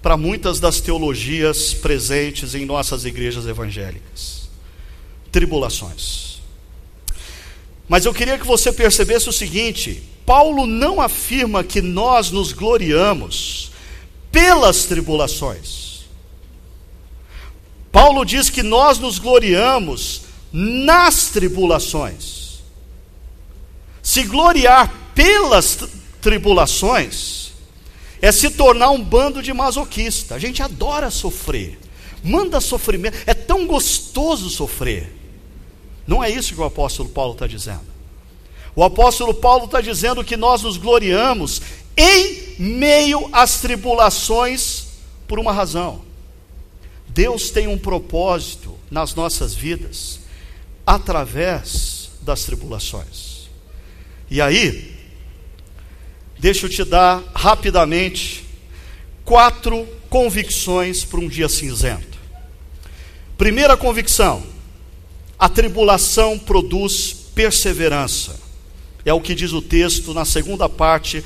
para 0.00 0.16
muitas 0.16 0.60
das 0.60 0.80
teologias 0.80 1.74
presentes 1.74 2.54
em 2.54 2.64
nossas 2.64 3.04
igrejas 3.04 3.46
evangélicas: 3.46 4.48
tribulações. 5.30 6.38
Mas 7.86 8.04
eu 8.06 8.14
queria 8.14 8.38
que 8.38 8.46
você 8.46 8.72
percebesse 8.72 9.28
o 9.28 9.32
seguinte: 9.32 10.02
Paulo 10.24 10.66
não 10.66 11.00
afirma 11.00 11.64
que 11.64 11.82
nós 11.82 12.30
nos 12.30 12.52
gloriamos 12.52 13.72
pelas 14.30 14.84
tribulações. 14.84 16.06
Paulo 17.90 18.24
diz 18.24 18.48
que 18.48 18.62
nós 18.62 18.98
nos 18.98 19.18
gloriamos 19.18 20.22
nas 20.52 21.26
tribulações. 21.30 22.62
Se 24.02 24.22
gloriar 24.22 24.94
pelas 25.14 25.78
tribulações 26.20 27.47
é 28.20 28.32
se 28.32 28.50
tornar 28.50 28.90
um 28.90 29.02
bando 29.02 29.42
de 29.42 29.52
masoquista. 29.52 30.34
A 30.34 30.38
gente 30.38 30.62
adora 30.62 31.10
sofrer, 31.10 31.78
manda 32.22 32.60
sofrimento, 32.60 33.18
é 33.26 33.34
tão 33.34 33.66
gostoso 33.66 34.50
sofrer. 34.50 35.14
Não 36.06 36.22
é 36.22 36.30
isso 36.30 36.54
que 36.54 36.60
o 36.60 36.64
apóstolo 36.64 37.08
Paulo 37.08 37.34
está 37.34 37.46
dizendo. 37.46 37.86
O 38.74 38.82
apóstolo 38.82 39.34
Paulo 39.34 39.66
está 39.66 39.80
dizendo 39.80 40.24
que 40.24 40.36
nós 40.36 40.62
nos 40.62 40.76
gloriamos 40.76 41.60
em 41.96 42.54
meio 42.58 43.28
às 43.32 43.60
tribulações 43.60 44.86
por 45.26 45.38
uma 45.38 45.52
razão. 45.52 46.02
Deus 47.08 47.50
tem 47.50 47.66
um 47.66 47.78
propósito 47.78 48.78
nas 48.90 49.14
nossas 49.14 49.54
vidas 49.54 50.20
através 50.86 52.10
das 52.22 52.44
tribulações. 52.44 53.48
E 54.30 54.40
aí, 54.40 54.97
Deixa 56.38 56.66
eu 56.66 56.70
te 56.70 56.84
dar 56.84 57.22
rapidamente 57.34 58.44
quatro 59.24 59.86
convicções 60.08 61.04
para 61.04 61.20
um 61.20 61.28
dia 61.28 61.48
cinzento. 61.48 62.18
Primeira 63.36 63.76
convicção: 63.76 64.42
a 65.38 65.48
tribulação 65.48 66.38
produz 66.38 67.12
perseverança. 67.34 68.38
É 69.04 69.12
o 69.12 69.20
que 69.20 69.34
diz 69.34 69.52
o 69.52 69.62
texto 69.62 70.14
na 70.14 70.24
segunda 70.24 70.68
parte 70.68 71.24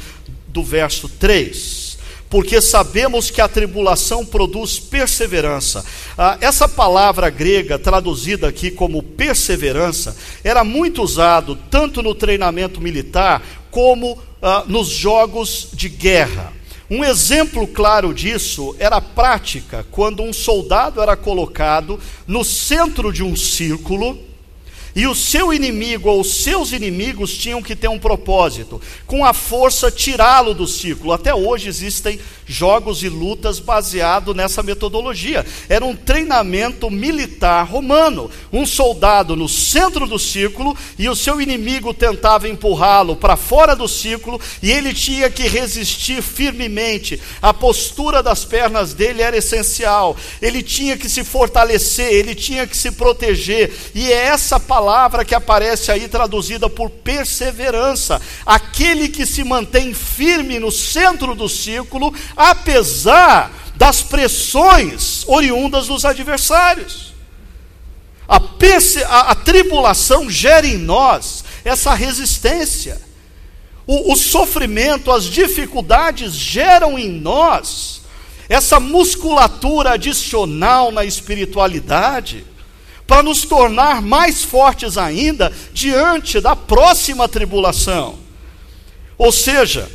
do 0.49 0.63
verso 0.63 1.09
3 1.09 1.93
porque 2.33 2.63
sabemos 2.63 3.31
que 3.31 3.43
a 3.43 3.47
tribulação 3.47 4.25
produz 4.25 4.79
perseverança. 4.79 5.85
Ah, 6.17 6.39
essa 6.41 6.67
palavra 6.67 7.29
grega, 7.29 7.79
traduzida 7.79 8.49
aqui 8.49 8.71
como 8.71 9.03
perseverança, 9.03 10.17
era 10.43 10.65
muito 10.65 11.03
usado 11.03 11.55
tanto 11.71 12.03
no 12.03 12.15
treinamento 12.15 12.81
militar 12.81 13.43
como 13.73 14.17
ah, 14.41 14.65
nos 14.69 14.89
jogos 14.89 15.71
de 15.73 15.89
guerra. 15.89 16.53
Um 16.89 17.03
exemplo 17.03 17.67
claro 17.67 18.13
disso 18.13 18.77
era 18.79 18.97
a 18.97 19.01
prática 19.01 19.85
quando 19.91 20.23
um 20.23 20.33
soldado 20.33 21.01
era 21.03 21.17
colocado 21.17 21.99
no 22.27 22.45
centro 22.45 23.11
de 23.11 23.25
um 23.25 23.35
círculo 23.35 24.19
e 24.95 25.07
o 25.07 25.15
seu 25.15 25.53
inimigo 25.53 26.09
ou 26.09 26.21
os 26.21 26.43
seus 26.43 26.73
inimigos 26.73 27.37
tinham 27.37 27.63
que 27.63 27.75
ter 27.75 27.89
um 27.89 27.99
propósito, 27.99 28.81
com 29.07 29.25
a 29.25 29.33
força 29.33 29.91
tirá-lo 29.91 30.53
do 30.53 30.67
círculo. 30.67 31.13
Até 31.13 31.35
hoje 31.35 31.69
existem 31.69 32.21
jogos 32.47 33.03
e 33.03 33.09
lutas 33.09 33.59
baseados 33.59 34.37
nessa 34.37 34.63
metodologia. 34.63 35.47
Era 35.69 35.85
um 35.85 35.97
treinamento 35.97 36.91
militar 36.91 37.67
romano. 37.67 38.31
Um 38.53 38.67
soldado 38.67 39.35
no 39.35 39.49
centro 39.49 40.07
do 40.07 40.19
círculo 40.19 40.77
e 40.99 41.09
o 41.09 41.17
seu 41.17 41.41
inimigo 41.41 41.95
tentava 41.95 42.49
empurrá-lo 42.49 43.17
para 43.17 43.37
fora 43.37 43.75
do 43.75 43.89
círculo 43.89 44.41
e 44.63 44.71
ele 44.71 44.93
tinha 44.93 45.31
que 45.31 45.49
resistir 45.49 46.21
firmemente. 46.23 47.21
A 47.41 47.55
postura 47.55 48.23
das 48.23 48.45
pernas 48.45 48.93
dele 48.93 49.23
era 49.23 49.37
essencial. 49.37 50.17
Ele 50.41 50.63
tinha 50.63 50.97
que 50.97 51.09
se 51.09 51.25
fortalecer, 51.25 52.13
ele 52.13 52.35
tinha 52.35 52.67
que 52.67 52.77
se 52.77 52.91
proteger. 52.91 53.73
E 53.95 54.13
é 54.13 54.27
essa 54.27 54.61
palavra 54.61 54.82
palavra 54.83 55.25
que 55.25 55.33
aparece 55.33 55.93
aí 55.93 56.09
traduzida 56.09 56.69
por 56.69 56.91
perseverança. 56.91 58.21
Aquele 58.45 59.09
que 59.09 59.25
se 59.25 59.45
mantém 59.45 59.95
firme 59.95 60.59
no 60.59 60.73
centro 60.73 61.37
do 61.37 61.49
círculo, 61.49 62.13
apesar 62.37 63.53
das 63.77 64.03
pressões 64.03 65.23
oriundas 65.29 65.87
dos 65.87 66.05
adversários. 66.05 67.15
A, 68.29 68.39
a, 68.39 69.21
a 69.31 69.35
tribulação 69.37 70.29
gera 70.29 70.67
em 70.67 70.79
nós 70.79 71.45
essa 71.65 71.95
resistência. 71.95 73.01
O, 73.87 74.13
o 74.13 74.17
sofrimento, 74.17 75.13
as 75.13 75.25
dificuldades 75.25 76.35
geram 76.35 76.99
em 76.99 77.09
nós 77.09 78.03
essa 78.49 78.81
musculatura 78.81 79.93
adicional 79.93 80.91
na 80.91 81.05
espiritualidade 81.05 82.52
para 83.07 83.23
nos 83.23 83.45
tornar 83.45 84.01
mais 84.01 84.43
fortes 84.43 84.97
ainda 84.97 85.53
diante 85.73 86.41
da 86.41 86.57
próxima 86.57 87.29
tribulação. 87.29 88.19
Ou 89.19 89.31
seja, 89.31 89.91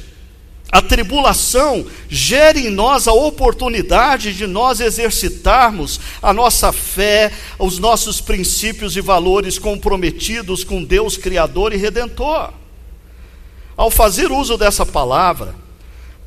a 0.72 0.82
tribulação 0.82 1.86
gera 2.10 2.60
em 2.60 2.70
nós 2.70 3.08
a 3.08 3.14
oportunidade 3.14 4.34
de 4.34 4.46
nós 4.46 4.82
exercitarmos 4.82 6.00
a 6.22 6.34
nossa 6.34 6.74
fé, 6.74 7.32
os 7.58 7.80
nossos 7.80 8.20
princípios 8.20 8.98
e 8.98 9.02
valores 9.02 9.58
comprometidos 9.58 10.64
com 10.64 10.84
Deus 10.84 11.16
Criador 11.16 11.74
e 11.74 11.78
Redentor. 11.78 12.52
Ao 13.78 13.90
fazer 13.90 14.32
uso 14.32 14.58
dessa 14.58 14.86
palavra, 14.86 15.56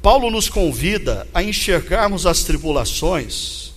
Paulo 0.01 0.31
nos 0.31 0.49
convida 0.49 1.29
a 1.35 1.43
enxergarmos 1.43 2.27
as 2.27 2.43
tribulações 2.43 3.70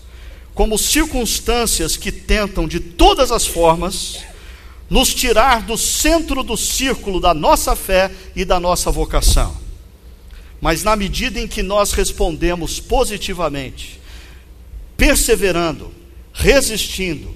como 0.54 0.78
circunstâncias 0.78 1.98
que 1.98 2.12
tentam 2.12 2.68
de 2.68 2.80
todas 2.80 3.32
as 3.32 3.46
formas 3.46 4.20
nos 4.90 5.14
tirar 5.14 5.64
do 5.64 5.78
centro 5.78 6.44
do 6.44 6.56
círculo 6.56 7.20
da 7.20 7.34
nossa 7.34 7.76
fé 7.76 8.12
e 8.36 8.46
da 8.46 8.60
nossa 8.60 8.92
vocação. 8.92 9.58
Mas 10.62 10.84
na 10.84 10.96
medida 10.96 11.40
em 11.40 11.48
que 11.48 11.64
nós 11.64 11.92
respondemos 11.94 12.80
positivamente, 12.80 14.00
perseverando, 14.96 15.92
resistindo, 16.32 17.36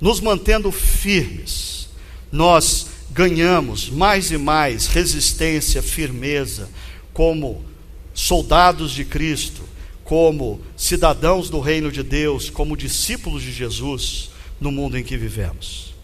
nos 0.00 0.20
mantendo 0.20 0.70
firmes, 0.72 1.88
nós 2.30 2.88
ganhamos 3.10 3.88
mais 3.88 4.30
e 4.30 4.36
mais 4.36 4.88
resistência, 4.88 5.80
firmeza, 5.80 6.68
como 7.14 7.64
soldados 8.12 8.90
de 8.90 9.04
Cristo, 9.04 9.62
como 10.06 10.60
cidadãos 10.76 11.50
do 11.50 11.60
reino 11.60 11.90
de 11.90 12.02
Deus, 12.02 12.48
como 12.48 12.76
discípulos 12.76 13.42
de 13.42 13.52
Jesus 13.52 14.30
no 14.60 14.70
mundo 14.70 14.96
em 14.96 15.04
que 15.04 15.16
vivemos. 15.16 15.94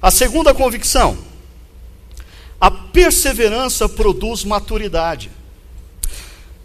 A 0.00 0.10
segunda 0.10 0.54
convicção, 0.54 1.18
a 2.60 2.70
perseverança 2.70 3.88
produz 3.88 4.44
maturidade. 4.44 5.30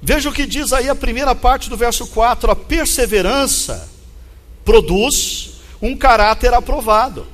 Veja 0.02 0.30
o 0.30 0.34
que 0.34 0.46
diz 0.46 0.74
aí 0.74 0.90
a 0.90 0.96
primeira 0.96 1.34
parte 1.34 1.70
do 1.70 1.78
verso 1.78 2.08
4: 2.08 2.52
a 2.52 2.56
perseverança 2.56 3.90
produz 4.64 5.54
um 5.82 5.96
caráter 5.96 6.54
aprovado. 6.54 7.26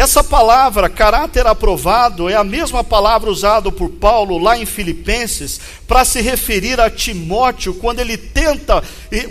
Essa 0.00 0.24
palavra, 0.24 0.88
caráter 0.88 1.46
aprovado, 1.46 2.26
é 2.26 2.34
a 2.34 2.42
mesma 2.42 2.82
palavra 2.82 3.28
usada 3.28 3.70
por 3.70 3.90
Paulo 3.90 4.38
lá 4.38 4.56
em 4.56 4.64
Filipenses 4.64 5.60
para 5.86 6.06
se 6.06 6.22
referir 6.22 6.80
a 6.80 6.88
Timóteo 6.88 7.74
quando 7.74 8.00
ele 8.00 8.16
tenta, 8.16 8.82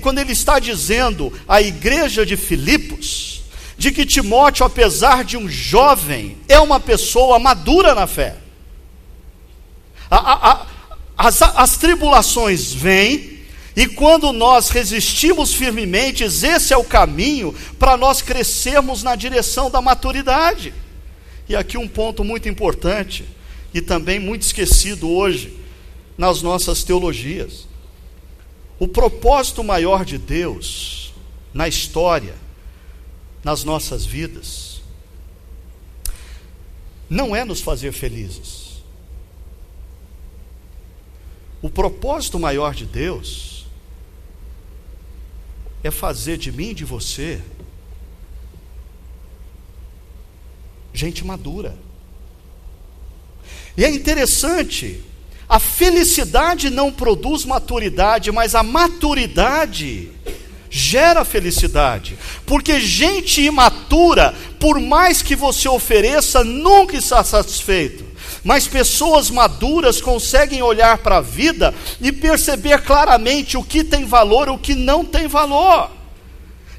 quando 0.01 0.19
ele 0.19 0.31
está 0.31 0.59
dizendo 0.59 1.33
à 1.47 1.59
igreja 1.59 2.23
de 2.23 2.37
Filipos, 2.37 3.41
de 3.79 3.91
que 3.91 4.05
Timóteo, 4.05 4.63
apesar 4.63 5.23
de 5.23 5.37
um 5.37 5.49
jovem, 5.49 6.37
é 6.47 6.59
uma 6.59 6.79
pessoa 6.79 7.39
madura 7.39 7.95
na 7.95 8.05
fé. 8.05 8.35
A, 10.07 10.17
a, 10.17 10.51
a, 10.51 10.65
as, 11.17 11.41
as 11.41 11.77
tribulações 11.77 12.71
vêm, 12.71 13.38
e 13.79 13.87
quando 13.87 14.33
nós 14.33 14.67
resistimos 14.67 15.53
firmemente, 15.53 16.25
esse 16.25 16.73
é 16.73 16.77
o 16.77 16.83
caminho 16.83 17.55
para 17.79 17.95
nós 17.95 18.21
crescermos 18.21 19.03
na 19.03 19.15
direção 19.15 19.71
da 19.71 19.81
maturidade. 19.81 20.73
E 21.47 21.55
aqui 21.55 21.77
um 21.77 21.87
ponto 21.87 22.21
muito 22.21 22.49
importante 22.49 23.23
e 23.73 23.79
também 23.79 24.19
muito 24.19 24.41
esquecido 24.41 25.09
hoje 25.09 25.57
nas 26.17 26.41
nossas 26.41 26.83
teologias. 26.83 27.69
O 28.77 28.85
propósito 28.85 29.63
maior 29.63 30.03
de 30.03 30.17
Deus 30.17 31.13
na 31.53 31.65
história, 31.65 32.35
nas 33.41 33.63
nossas 33.63 34.05
vidas, 34.05 34.81
não 37.09 37.33
é 37.33 37.45
nos 37.45 37.61
fazer 37.61 37.93
felizes. 37.93 38.83
O 41.61 41.69
propósito 41.69 42.37
maior 42.37 42.75
de 42.75 42.85
Deus 42.85 43.58
é 45.83 45.91
fazer 45.91 46.37
de 46.37 46.51
mim 46.51 46.69
e 46.69 46.73
de 46.73 46.85
você 46.85 47.41
gente 50.93 51.25
madura. 51.25 51.77
E 53.77 53.85
é 53.85 53.89
interessante, 53.89 55.01
a 55.47 55.59
felicidade 55.59 56.69
não 56.69 56.91
produz 56.91 57.45
maturidade, 57.45 58.31
mas 58.31 58.53
a 58.53 58.63
maturidade 58.63 60.11
gera 60.69 61.23
felicidade. 61.23 62.17
Porque 62.45 62.79
gente 62.79 63.41
imatura, 63.41 64.35
por 64.59 64.79
mais 64.79 65.21
que 65.21 65.35
você 65.35 65.69
ofereça, 65.69 66.43
nunca 66.43 66.97
está 66.97 67.23
satisfeito 67.23 68.08
mas 68.43 68.67
pessoas 68.67 69.29
maduras 69.29 70.01
conseguem 70.01 70.61
olhar 70.61 70.99
para 70.99 71.17
a 71.17 71.21
vida 71.21 71.73
e 72.01 72.11
perceber 72.11 72.81
claramente 72.81 73.57
o 73.57 73.63
que 73.63 73.83
tem 73.83 74.05
valor 74.05 74.47
e 74.47 74.51
o 74.51 74.57
que 74.57 74.75
não 74.75 75.03
tem 75.03 75.27
valor. 75.27 75.99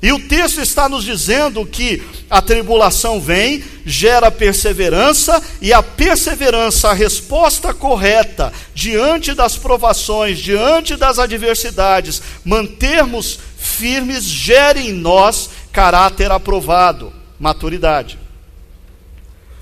E 0.03 0.12
o 0.12 0.18
texto 0.18 0.61
está 0.61 0.88
nos 0.88 1.05
dizendo 1.05 1.66
que 1.66 2.03
a 2.31 2.40
tribulação 2.40 3.20
vem, 3.20 3.62
gera 3.85 4.31
perseverança, 4.31 5.42
e 5.61 5.75
a 5.75 5.83
perseverança, 5.83 6.88
a 6.88 6.94
resposta 6.94 7.75
correta 7.75 8.51
diante 8.75 9.35
das 9.35 9.57
provações, 9.57 10.38
diante 10.38 10.96
das 10.96 11.18
adversidades, 11.18 12.23
mantermos 12.42 13.38
firmes, 13.59 14.25
gera 14.25 14.81
em 14.81 14.92
nós 14.92 15.51
caráter 15.70 16.31
aprovado, 16.31 17.12
maturidade. 17.38 18.19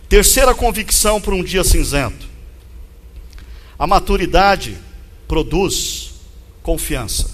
Terceira 0.08 0.54
convicção 0.54 1.20
para 1.20 1.34
um 1.34 1.44
dia 1.44 1.62
cinzento. 1.62 2.26
A 3.78 3.86
maturidade 3.86 4.78
produz 5.26 6.14
confiança. 6.62 7.30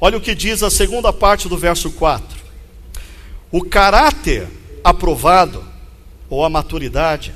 Olha 0.00 0.16
o 0.16 0.20
que 0.20 0.34
diz 0.34 0.62
a 0.62 0.70
segunda 0.70 1.12
parte 1.12 1.46
do 1.46 1.58
verso 1.58 1.90
4. 1.90 2.38
O 3.50 3.62
caráter 3.62 4.48
aprovado, 4.82 5.62
ou 6.30 6.42
a 6.42 6.48
maturidade, 6.48 7.34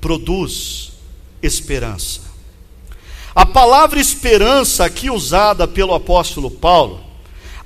produz 0.00 0.92
esperança. 1.42 2.22
A 3.34 3.44
palavra 3.44 4.00
esperança, 4.00 4.84
aqui 4.84 5.10
usada 5.10 5.68
pelo 5.68 5.94
apóstolo 5.94 6.50
Paulo, 6.50 7.04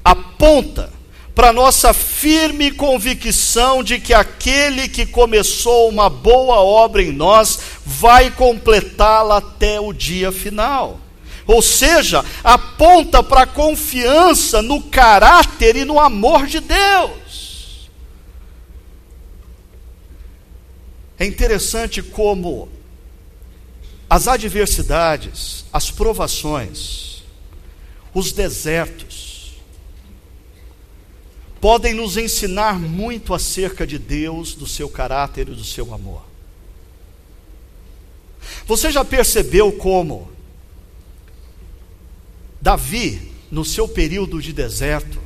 aponta 0.04 0.95
para 1.36 1.52
nossa 1.52 1.92
firme 1.92 2.70
convicção 2.70 3.84
de 3.84 4.00
que 4.00 4.14
aquele 4.14 4.88
que 4.88 5.04
começou 5.04 5.86
uma 5.90 6.08
boa 6.08 6.56
obra 6.62 7.02
em 7.02 7.12
nós 7.12 7.58
vai 7.84 8.30
completá-la 8.30 9.36
até 9.36 9.78
o 9.78 9.92
dia 9.92 10.32
final. 10.32 10.98
Ou 11.46 11.60
seja, 11.60 12.24
aponta 12.42 13.22
para 13.22 13.42
a 13.42 13.46
confiança 13.46 14.62
no 14.62 14.82
caráter 14.84 15.76
e 15.76 15.84
no 15.84 16.00
amor 16.00 16.46
de 16.46 16.58
Deus. 16.58 17.90
É 21.18 21.26
interessante 21.26 22.02
como 22.02 22.70
as 24.08 24.26
adversidades, 24.26 25.66
as 25.70 25.90
provações, 25.90 27.22
os 28.14 28.32
desertos, 28.32 29.15
podem 31.66 31.94
nos 31.94 32.16
ensinar 32.16 32.78
muito 32.78 33.34
acerca 33.34 33.84
de 33.84 33.98
Deus, 33.98 34.54
do 34.54 34.68
seu 34.68 34.88
caráter 34.88 35.48
e 35.48 35.52
do 35.52 35.64
seu 35.64 35.92
amor. 35.92 36.22
Você 38.68 38.92
já 38.92 39.04
percebeu 39.04 39.72
como 39.72 40.30
Davi, 42.60 43.32
no 43.50 43.64
seu 43.64 43.88
período 43.88 44.40
de 44.40 44.52
deserto, 44.52 45.20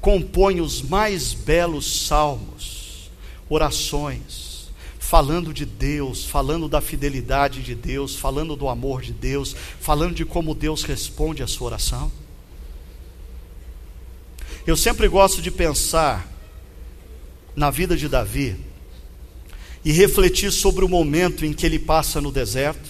compõe 0.00 0.60
os 0.60 0.82
mais 0.82 1.32
belos 1.32 2.04
salmos, 2.04 3.08
orações, 3.48 4.72
falando 4.98 5.54
de 5.54 5.64
Deus, 5.64 6.24
falando 6.24 6.68
da 6.68 6.80
fidelidade 6.80 7.62
de 7.62 7.76
Deus, 7.76 8.16
falando 8.16 8.56
do 8.56 8.68
amor 8.68 9.02
de 9.02 9.12
Deus, 9.12 9.54
falando 9.78 10.16
de 10.16 10.24
como 10.24 10.52
Deus 10.52 10.82
responde 10.82 11.44
a 11.44 11.46
sua 11.46 11.68
oração? 11.68 12.10
Eu 14.64 14.76
sempre 14.76 15.08
gosto 15.08 15.42
de 15.42 15.50
pensar 15.50 16.28
na 17.56 17.68
vida 17.68 17.96
de 17.96 18.08
Davi 18.08 18.56
e 19.84 19.90
refletir 19.90 20.52
sobre 20.52 20.84
o 20.84 20.88
momento 20.88 21.44
em 21.44 21.52
que 21.52 21.66
ele 21.66 21.80
passa 21.80 22.20
no 22.20 22.30
deserto, 22.30 22.88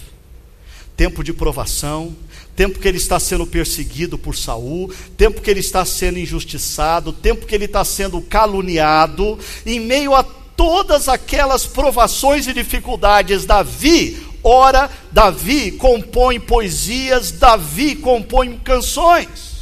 tempo 0.95 1.23
de 1.23 1.33
provação, 1.33 2.15
tempo 2.55 2.77
que 2.77 2.87
ele 2.87 2.99
está 2.99 3.19
sendo 3.19 3.47
perseguido 3.47 4.19
por 4.19 4.35
Saul, 4.35 4.93
tempo 5.17 5.41
que 5.41 5.49
ele 5.49 5.61
está 5.61 5.83
sendo 5.83 6.19
injustiçado, 6.19 7.11
tempo 7.11 7.47
que 7.47 7.55
ele 7.55 7.65
está 7.65 7.83
sendo 7.83 8.21
caluniado, 8.21 9.39
em 9.65 9.79
meio 9.79 10.13
a 10.13 10.21
todas 10.21 11.09
aquelas 11.09 11.65
provações 11.65 12.45
e 12.45 12.53
dificuldades, 12.53 13.45
Davi 13.45 14.21
ora, 14.43 14.91
Davi 15.11 15.71
compõe 15.71 16.39
poesias, 16.39 17.31
Davi 17.31 17.95
compõe 17.95 18.59
canções. 18.59 19.52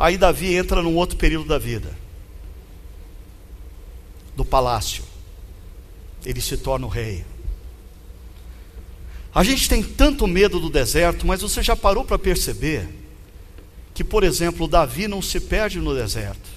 Aí 0.00 0.16
Davi 0.16 0.54
entra 0.54 0.80
num 0.80 0.96
outro 0.96 1.18
período 1.18 1.46
da 1.46 1.58
vida 1.58 1.94
do 4.34 4.46
palácio. 4.46 5.04
Ele 6.24 6.40
se 6.40 6.56
torna 6.56 6.86
o 6.86 6.88
rei. 6.88 7.22
A 9.34 9.44
gente 9.44 9.68
tem 9.68 9.82
tanto 9.82 10.26
medo 10.26 10.58
do 10.58 10.70
deserto, 10.70 11.26
mas 11.26 11.42
você 11.42 11.62
já 11.62 11.76
parou 11.76 12.02
para 12.02 12.18
perceber 12.18 12.88
que, 13.92 14.02
por 14.02 14.24
exemplo, 14.24 14.66
Davi 14.66 15.06
não 15.06 15.20
se 15.20 15.38
perde 15.38 15.78
no 15.78 15.94
deserto, 15.94 16.48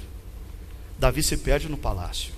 Davi 0.97 1.21
se 1.21 1.35
perde 1.35 1.67
no 1.67 1.75
palácio. 1.75 2.31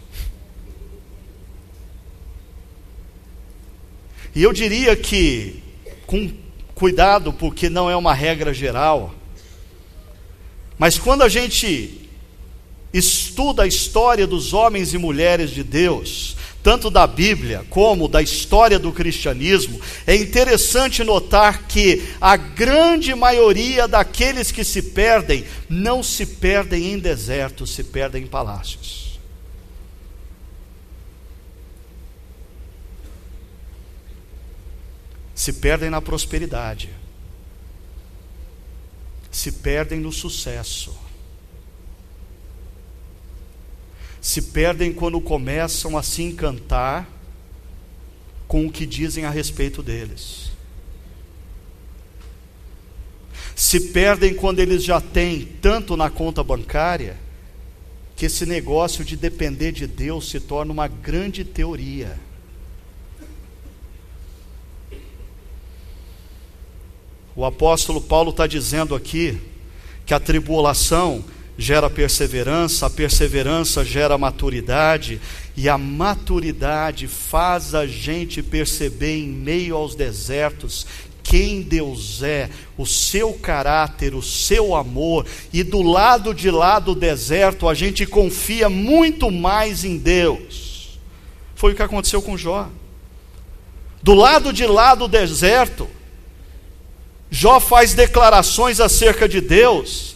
E 4.33 4.41
eu 4.41 4.51
diria 4.51 4.95
que, 4.95 5.61
com 6.07 6.33
cuidado, 6.73 7.31
porque 7.31 7.69
não 7.69 7.91
é 7.91 7.95
uma 7.95 8.13
regra 8.13 8.51
geral, 8.51 9.13
Mas 10.77 10.97
quando 10.97 11.21
a 11.23 11.29
gente 11.29 12.09
estuda 12.93 13.63
a 13.63 13.67
história 13.67 14.25
dos 14.25 14.53
homens 14.53 14.93
e 14.93 14.97
mulheres 14.97 15.51
de 15.51 15.63
Deus, 15.63 16.35
tanto 16.63 16.89
da 16.89 17.05
Bíblia 17.05 17.65
como 17.69 18.07
da 18.07 18.21
história 18.21 18.79
do 18.79 18.91
cristianismo, 18.91 19.79
é 20.07 20.15
interessante 20.15 21.03
notar 21.03 21.67
que 21.67 22.03
a 22.19 22.35
grande 22.35 23.13
maioria 23.13 23.87
daqueles 23.87 24.51
que 24.51 24.63
se 24.63 24.81
perdem 24.81 25.45
não 25.69 26.01
se 26.01 26.25
perdem 26.25 26.93
em 26.93 26.97
desertos, 26.97 27.71
se 27.71 27.83
perdem 27.83 28.23
em 28.23 28.27
palácios. 28.27 29.19
Se 35.35 35.53
perdem 35.53 35.89
na 35.89 36.01
prosperidade, 36.01 36.89
se 39.35 39.51
perdem 39.51 39.99
no 39.99 40.11
sucesso 40.11 41.05
se 44.25 44.41
perdem 44.41 44.91
quando 44.91 45.21
começam 45.21 45.95
a 45.95 46.01
se 46.01 46.23
encantar 46.23 47.07
com 48.47 48.65
o 48.65 48.71
que 48.71 48.83
dizem 48.83 49.23
a 49.23 49.29
respeito 49.29 49.83
deles. 49.83 50.51
Se 53.55 53.79
perdem 53.91 54.33
quando 54.33 54.61
eles 54.61 54.83
já 54.83 54.99
têm 54.99 55.45
tanto 55.61 55.95
na 55.95 56.09
conta 56.09 56.43
bancária 56.43 57.17
que 58.15 58.25
esse 58.25 58.47
negócio 58.47 59.05
de 59.05 59.15
depender 59.15 59.71
de 59.71 59.85
Deus 59.85 60.27
se 60.27 60.39
torna 60.39 60.73
uma 60.73 60.87
grande 60.87 61.45
teoria. 61.45 62.19
O 67.35 67.43
apóstolo 67.43 67.99
Paulo 67.99 68.31
está 68.31 68.47
dizendo 68.47 68.95
aqui 68.95 69.37
que 70.05 70.13
a 70.13 70.19
tribulação 70.19 71.23
gera 71.57 71.89
perseverança, 71.89 72.85
a 72.85 72.89
perseverança 72.89 73.83
gera 73.83 74.17
maturidade, 74.17 75.19
e 75.55 75.67
a 75.67 75.77
maturidade 75.77 77.07
faz 77.07 77.75
a 77.75 77.85
gente 77.85 78.41
perceber 78.41 79.17
em 79.17 79.27
meio 79.27 79.75
aos 79.75 79.95
desertos 79.95 80.85
quem 81.23 81.61
Deus 81.61 82.21
é, 82.21 82.49
o 82.77 82.85
seu 82.85 83.33
caráter, 83.33 84.13
o 84.13 84.21
seu 84.21 84.75
amor, 84.75 85.25
e 85.51 85.63
do 85.63 85.81
lado 85.81 86.33
de 86.33 86.51
lá 86.51 86.77
do 86.77 86.93
deserto 86.93 87.67
a 87.67 87.73
gente 87.73 88.05
confia 88.05 88.69
muito 88.69 89.31
mais 89.31 89.83
em 89.83 89.97
Deus. 89.97 90.99
Foi 91.55 91.73
o 91.73 91.75
que 91.75 91.81
aconteceu 91.81 92.21
com 92.21 92.37
Jó. 92.37 92.69
Do 94.03 94.13
lado 94.13 94.53
de 94.53 94.67
lá 94.67 94.93
do 94.93 95.07
deserto, 95.07 95.89
Jó 97.35 97.59
faz 97.59 97.93
declarações 97.93 98.79
acerca 98.79 99.27
de 99.27 99.41
Deus, 99.41 100.15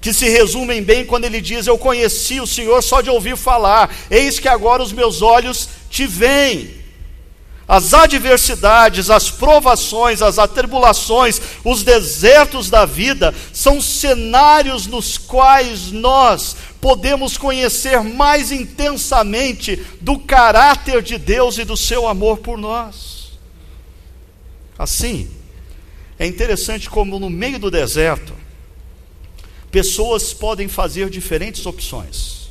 que 0.00 0.14
se 0.14 0.28
resumem 0.28 0.80
bem 0.80 1.04
quando 1.04 1.24
ele 1.24 1.40
diz: 1.40 1.66
Eu 1.66 1.76
conheci 1.76 2.40
o 2.40 2.46
Senhor 2.46 2.80
só 2.80 3.00
de 3.00 3.10
ouvir 3.10 3.36
falar, 3.36 3.92
eis 4.08 4.38
que 4.38 4.46
agora 4.46 4.80
os 4.80 4.92
meus 4.92 5.20
olhos 5.20 5.68
te 5.90 6.06
veem. 6.06 6.78
As 7.66 7.92
adversidades, 7.92 9.10
as 9.10 9.28
provações, 9.30 10.22
as 10.22 10.38
atribulações, 10.38 11.40
os 11.64 11.82
desertos 11.82 12.70
da 12.70 12.86
vida 12.86 13.34
são 13.52 13.80
cenários 13.80 14.86
nos 14.86 15.18
quais 15.18 15.90
nós 15.90 16.54
podemos 16.80 17.36
conhecer 17.36 18.00
mais 18.00 18.52
intensamente 18.52 19.84
do 20.00 20.20
caráter 20.20 21.02
de 21.02 21.18
Deus 21.18 21.58
e 21.58 21.64
do 21.64 21.76
seu 21.76 22.06
amor 22.06 22.38
por 22.38 22.56
nós. 22.56 23.32
Assim, 24.78 25.39
é 26.20 26.26
interessante 26.26 26.90
como 26.90 27.18
no 27.18 27.30
meio 27.30 27.58
do 27.58 27.70
deserto, 27.70 28.34
pessoas 29.70 30.34
podem 30.34 30.68
fazer 30.68 31.08
diferentes 31.08 31.64
opções. 31.64 32.50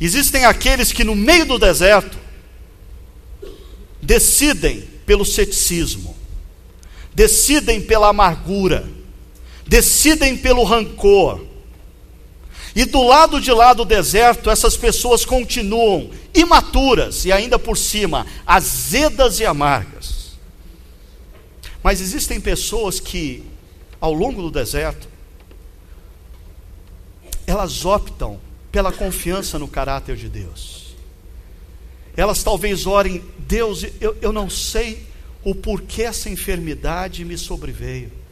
Existem 0.00 0.44
aqueles 0.44 0.92
que, 0.92 1.04
no 1.04 1.14
meio 1.14 1.46
do 1.46 1.60
deserto, 1.60 2.18
decidem 4.02 4.80
pelo 5.06 5.24
ceticismo, 5.24 6.16
decidem 7.14 7.80
pela 7.80 8.08
amargura, 8.08 8.84
decidem 9.64 10.36
pelo 10.36 10.64
rancor. 10.64 11.40
E 12.74 12.84
do 12.84 13.04
lado 13.04 13.40
de 13.40 13.52
lá 13.52 13.72
do 13.72 13.84
deserto, 13.84 14.50
essas 14.50 14.76
pessoas 14.76 15.24
continuam 15.24 16.10
imaturas 16.34 17.24
e 17.24 17.30
ainda 17.30 17.60
por 17.60 17.78
cima 17.78 18.26
azedas 18.44 19.38
e 19.38 19.46
amargas. 19.46 20.13
Mas 21.84 22.00
existem 22.00 22.40
pessoas 22.40 22.98
que, 22.98 23.44
ao 24.00 24.14
longo 24.14 24.40
do 24.40 24.50
deserto, 24.50 25.06
elas 27.46 27.84
optam 27.84 28.40
pela 28.72 28.90
confiança 28.90 29.58
no 29.58 29.68
caráter 29.68 30.16
de 30.16 30.30
Deus. 30.30 30.96
Elas 32.16 32.42
talvez 32.42 32.86
orem, 32.86 33.22
Deus, 33.38 33.84
eu, 34.00 34.16
eu 34.22 34.32
não 34.32 34.48
sei 34.48 35.06
o 35.44 35.54
porquê 35.54 36.04
essa 36.04 36.30
enfermidade 36.30 37.22
me 37.22 37.36
sobreveio 37.36 38.23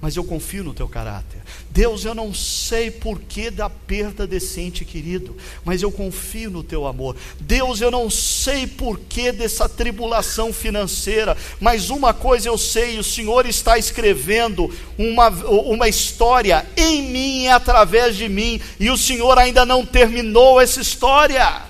mas 0.00 0.14
eu 0.14 0.22
confio 0.22 0.62
no 0.62 0.74
teu 0.74 0.86
caráter. 0.86 1.40
Deus, 1.70 2.04
eu 2.04 2.14
não 2.14 2.32
sei 2.34 2.90
porquê 2.90 3.50
da 3.50 3.70
perda 3.70 4.26
desse 4.26 4.60
ente 4.60 4.84
querido, 4.84 5.34
mas 5.64 5.80
eu 5.80 5.90
confio 5.90 6.50
no 6.50 6.62
teu 6.62 6.86
amor. 6.86 7.16
Deus, 7.40 7.80
eu 7.80 7.90
não 7.90 8.10
sei 8.10 8.66
porquê 8.66 9.32
dessa 9.32 9.68
tribulação 9.68 10.52
financeira, 10.52 11.36
mas 11.58 11.88
uma 11.88 12.12
coisa 12.12 12.48
eu 12.48 12.58
sei: 12.58 12.98
o 12.98 13.04
Senhor 13.04 13.46
está 13.46 13.78
escrevendo 13.78 14.70
uma, 14.98 15.28
uma 15.28 15.88
história 15.88 16.66
em 16.76 17.02
mim 17.10 17.42
e 17.44 17.48
através 17.48 18.16
de 18.16 18.28
mim, 18.28 18.60
e 18.78 18.90
o 18.90 18.98
Senhor 18.98 19.38
ainda 19.38 19.64
não 19.64 19.84
terminou 19.84 20.60
essa 20.60 20.80
história. 20.80 21.62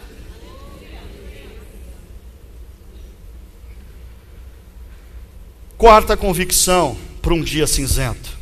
Quarta 5.79 6.17
convicção 6.17 7.06
para 7.27 7.35
um 7.35 7.43
dia 7.43 7.67
cinzento. 7.67 8.39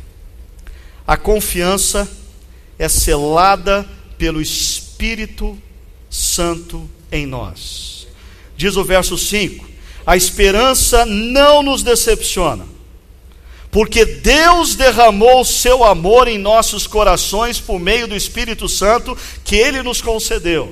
A 1.07 1.17
confiança 1.17 2.07
é 2.77 2.87
selada 2.87 3.83
pelo 4.15 4.39
Espírito 4.39 5.57
Santo 6.07 6.87
em 7.11 7.25
nós. 7.25 8.07
Diz 8.55 8.75
o 8.75 8.83
verso 8.83 9.17
5: 9.17 9.67
A 10.05 10.15
esperança 10.15 11.03
não 11.03 11.63
nos 11.63 11.81
decepciona, 11.81 12.67
porque 13.71 14.05
Deus 14.05 14.75
derramou 14.75 15.41
o 15.41 15.45
seu 15.45 15.83
amor 15.83 16.27
em 16.27 16.37
nossos 16.37 16.85
corações 16.85 17.59
por 17.59 17.79
meio 17.79 18.07
do 18.07 18.15
Espírito 18.15 18.69
Santo 18.69 19.17
que 19.43 19.55
ele 19.55 19.81
nos 19.81 19.99
concedeu. 19.99 20.71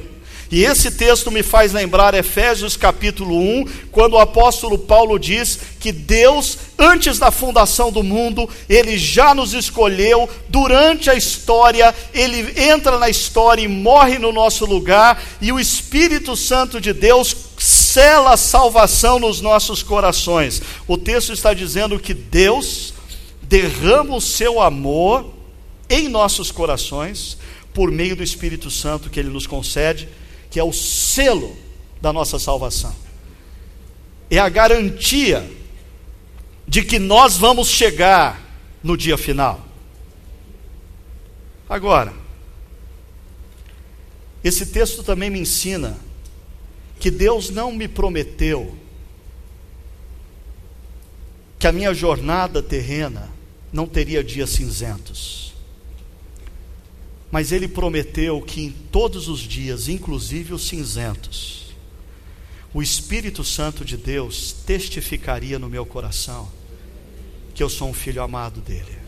E 0.54 0.66
esse 0.66 0.92
texto 0.92 1.32
me 1.32 1.42
faz 1.42 1.74
lembrar 1.74 2.14
Efésios 2.14 2.78
capítulo 2.78 3.36
1, 3.36 3.66
quando 3.92 4.14
o 4.14 4.20
apóstolo 4.20 4.78
Paulo 4.78 5.18
diz 5.18 5.58
que 5.80 5.92
Deus, 5.92 6.60
antes 6.78 7.18
da 7.18 7.32
fundação 7.32 7.92
do 7.92 8.04
mundo, 8.04 8.48
ele 8.70 8.96
já 8.96 9.34
nos 9.34 9.56
escolheu, 9.56 10.30
durante 10.48 11.10
a 11.10 11.16
história, 11.16 11.92
ele 12.14 12.54
entra 12.56 13.00
na 13.00 13.10
história 13.10 13.64
e 13.64 13.68
morre 13.68 14.20
no 14.20 14.32
nosso 14.32 14.64
lugar, 14.64 15.24
e 15.42 15.52
o 15.52 15.60
Espírito 15.60 16.36
Santo 16.36 16.80
de 16.80 16.94
Deus 16.94 17.36
sela 17.58 18.34
a 18.34 18.38
salvação 18.38 19.18
nos 19.18 19.42
nossos 19.42 19.82
corações. 19.82 20.62
O 20.88 21.00
texto 21.00 21.34
está 21.34 21.56
dizendo 21.56 21.98
que 21.98 22.14
Deus 22.14 22.94
derrama 23.42 24.18
o 24.18 24.22
seu 24.22 24.62
amor 24.62 25.34
em 25.90 26.08
nossos 26.08 26.52
corações 26.52 27.40
por 27.74 27.90
meio 27.90 28.16
do 28.16 28.22
Espírito 28.22 28.70
Santo 28.70 29.10
que 29.10 29.20
ele 29.20 29.30
nos 29.30 29.48
concede 29.48 30.08
que 30.54 30.60
é 30.60 30.64
o 30.64 30.72
selo 30.72 31.58
da 32.00 32.14
nossa 32.14 32.38
salvação. 32.38 32.96
É 34.30 34.38
a 34.38 34.48
garantia 34.48 35.50
de 36.68 36.84
que 36.84 37.00
nós 37.00 37.38
vamos 37.38 37.70
chegar 37.70 38.40
no 38.84 38.96
dia 38.96 39.18
final. 39.18 39.66
Agora, 41.68 42.14
esse 44.44 44.68
texto 44.68 45.02
também 45.02 45.32
me 45.32 45.40
ensina 45.40 45.98
que 47.00 47.10
Deus 47.10 47.50
não 47.50 47.72
me 47.72 47.88
prometeu 47.88 48.78
que 51.58 51.66
a 51.66 51.72
minha 51.72 51.96
jornada 51.96 52.62
terrena 52.62 53.28
não 53.72 53.88
teria 53.88 54.24
dias 54.24 54.52
cinzentos. 54.52 55.53
Mas 57.34 57.52
ele 57.52 57.68
prometeu 57.68 58.40
que 58.40 58.62
em 58.62 58.70
todos 58.70 59.28
os 59.28 59.40
dias, 59.40 59.90
inclusive 59.90 60.54
os 60.54 60.68
cinzentos, 60.68 61.74
o 62.72 62.80
Espírito 62.80 63.44
Santo 63.44 63.84
de 63.84 63.98
Deus 63.98 64.54
testificaria 64.68 65.58
no 65.58 65.68
meu 65.68 65.84
coração 65.84 66.48
que 67.56 67.64
eu 67.64 67.70
sou 67.70 67.90
um 67.90 67.94
filho 67.94 68.22
amado 68.22 68.62
dele. 68.62 69.00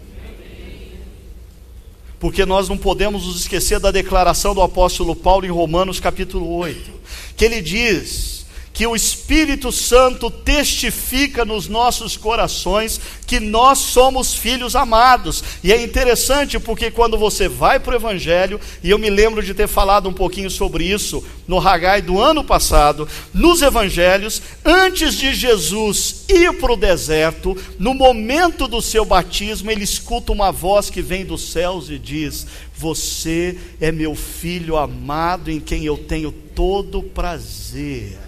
Porque 2.19 2.47
nós 2.47 2.67
não 2.67 2.80
podemos 2.80 3.28
nos 3.28 3.41
esquecer 3.41 3.80
da 3.80 3.91
declaração 3.91 4.55
do 4.55 4.61
apóstolo 4.63 5.15
Paulo 5.15 5.45
em 5.45 5.51
Romanos 5.51 5.99
capítulo 5.99 6.51
8, 6.55 6.93
que 7.38 7.45
ele 7.45 7.61
diz 7.61 8.44
que 8.76 8.86
o 8.86 8.93
Espírito 8.93 9.71
Santo 9.71 10.30
testifica 10.30 11.45
nos 11.45 11.69
nossos 11.69 12.17
corações 12.17 12.99
que 13.26 13.39
nós 13.39 13.80
somos 13.80 14.34
filhos 14.34 14.76
amados. 14.76 15.41
E 15.63 15.71
é 15.71 15.82
interessante 15.82 16.59
porque 16.59 16.91
quando 16.91 17.17
você 17.17 17.47
vai 17.47 17.80
para 17.80 17.93
o 17.93 17.95
Evangelho, 17.95 18.59
e 18.84 18.89
eu 18.89 18.99
me 18.99 19.09
lembro 19.09 19.41
de 19.41 19.53
ter 19.53 19.67
falado 19.67 20.09
um 20.09 20.13
pouquinho 20.13 20.51
sobre 20.51 20.84
isso 20.84 21.23
no 21.47 21.57
Ragai 21.57 22.01
do 22.01 22.19
ano 22.19 22.43
passado, 22.43 23.07
nos 23.34 23.61
Evangelhos, 23.61 24.41
antes 24.65 25.15
de 25.15 25.34
Jesus 25.34 26.26
ir 26.28 26.59
para 26.59 26.73
o 26.73 26.78
deserto, 26.78 27.57
no 27.80 27.93
momento 27.93 28.67
do 28.67 28.82
seu 28.82 29.05
batismo, 29.05 29.71
ele 29.71 29.86
escuta 29.86 30.34
uma 30.34 30.51
voz 30.51 30.89
que 30.89 31.01
vem 31.01 31.23
dos 31.23 31.49
céus 31.49 31.89
e 31.89 31.97
diz: 31.97 32.45
Você 32.76 33.57
é 33.80 33.89
meu 33.89 34.15
filho 34.15 34.76
amado 34.76 35.49
em 35.49 35.61
quem 35.61 35.86
eu 35.86 35.97
tenho 35.97 36.30
todo 36.30 37.01
prazer 37.01 38.24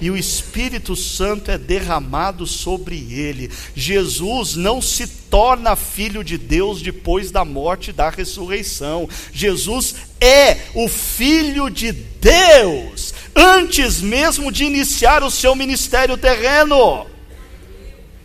e 0.00 0.10
o 0.10 0.16
Espírito 0.16 0.94
Santo 0.94 1.50
é 1.50 1.58
derramado 1.58 2.46
sobre 2.46 2.96
ele. 3.12 3.50
Jesus 3.74 4.54
não 4.54 4.80
se 4.80 5.06
torna 5.06 5.76
filho 5.76 6.22
de 6.22 6.38
Deus 6.38 6.80
depois 6.80 7.30
da 7.30 7.44
morte 7.44 7.90
e 7.90 7.92
da 7.92 8.08
ressurreição. 8.10 9.08
Jesus 9.32 9.94
é 10.20 10.58
o 10.74 10.88
filho 10.88 11.68
de 11.68 11.92
Deus 11.92 13.14
antes 13.38 14.00
mesmo 14.00 14.50
de 14.50 14.64
iniciar 14.64 15.22
o 15.22 15.30
seu 15.30 15.54
ministério 15.54 16.16
terreno. 16.16 17.06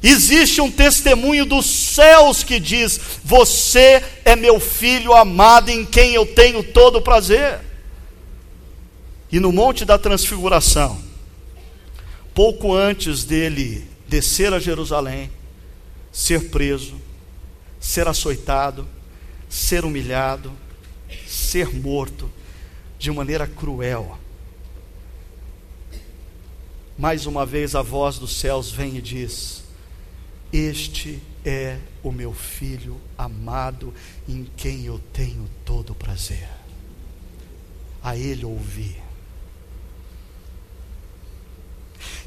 Existe 0.01 0.59
um 0.59 0.69
testemunho 0.69 1.45
dos 1.45 1.65
céus 1.65 2.43
que 2.43 2.59
diz: 2.59 2.99
Você 3.23 4.03
é 4.25 4.35
meu 4.35 4.59
filho 4.59 5.13
amado 5.13 5.69
em 5.69 5.85
quem 5.85 6.13
eu 6.13 6.25
tenho 6.25 6.61
todo 6.63 6.97
o 6.97 7.01
prazer. 7.01 7.61
E 9.31 9.39
no 9.39 9.51
Monte 9.51 9.85
da 9.85 9.97
Transfiguração, 9.97 11.01
pouco 12.33 12.73
antes 12.73 13.23
dele 13.23 13.87
descer 14.07 14.53
a 14.53 14.59
Jerusalém, 14.59 15.29
ser 16.11 16.49
preso, 16.49 16.95
ser 17.79 18.07
açoitado, 18.07 18.87
ser 19.49 19.85
humilhado, 19.85 20.51
ser 21.27 21.73
morto 21.73 22.29
de 22.97 23.11
maneira 23.11 23.45
cruel. 23.45 24.17
Mais 26.97 27.25
uma 27.25 27.45
vez 27.45 27.75
a 27.75 27.81
voz 27.81 28.17
dos 28.17 28.39
céus 28.39 28.71
vem 28.71 28.97
e 28.97 29.01
diz: 29.01 29.63
Este 30.51 31.19
é 31.43 31.79
o 32.01 32.11
meu 32.11 32.33
filho 32.33 32.99
amado, 33.17 33.93
em 34.29 34.47
quem 34.55 34.85
eu 34.85 34.99
tenho 35.11 35.49
todo 35.65 35.93
prazer. 35.93 36.47
A 38.01 38.15
ele 38.15 38.45
ouvi. 38.45 39.02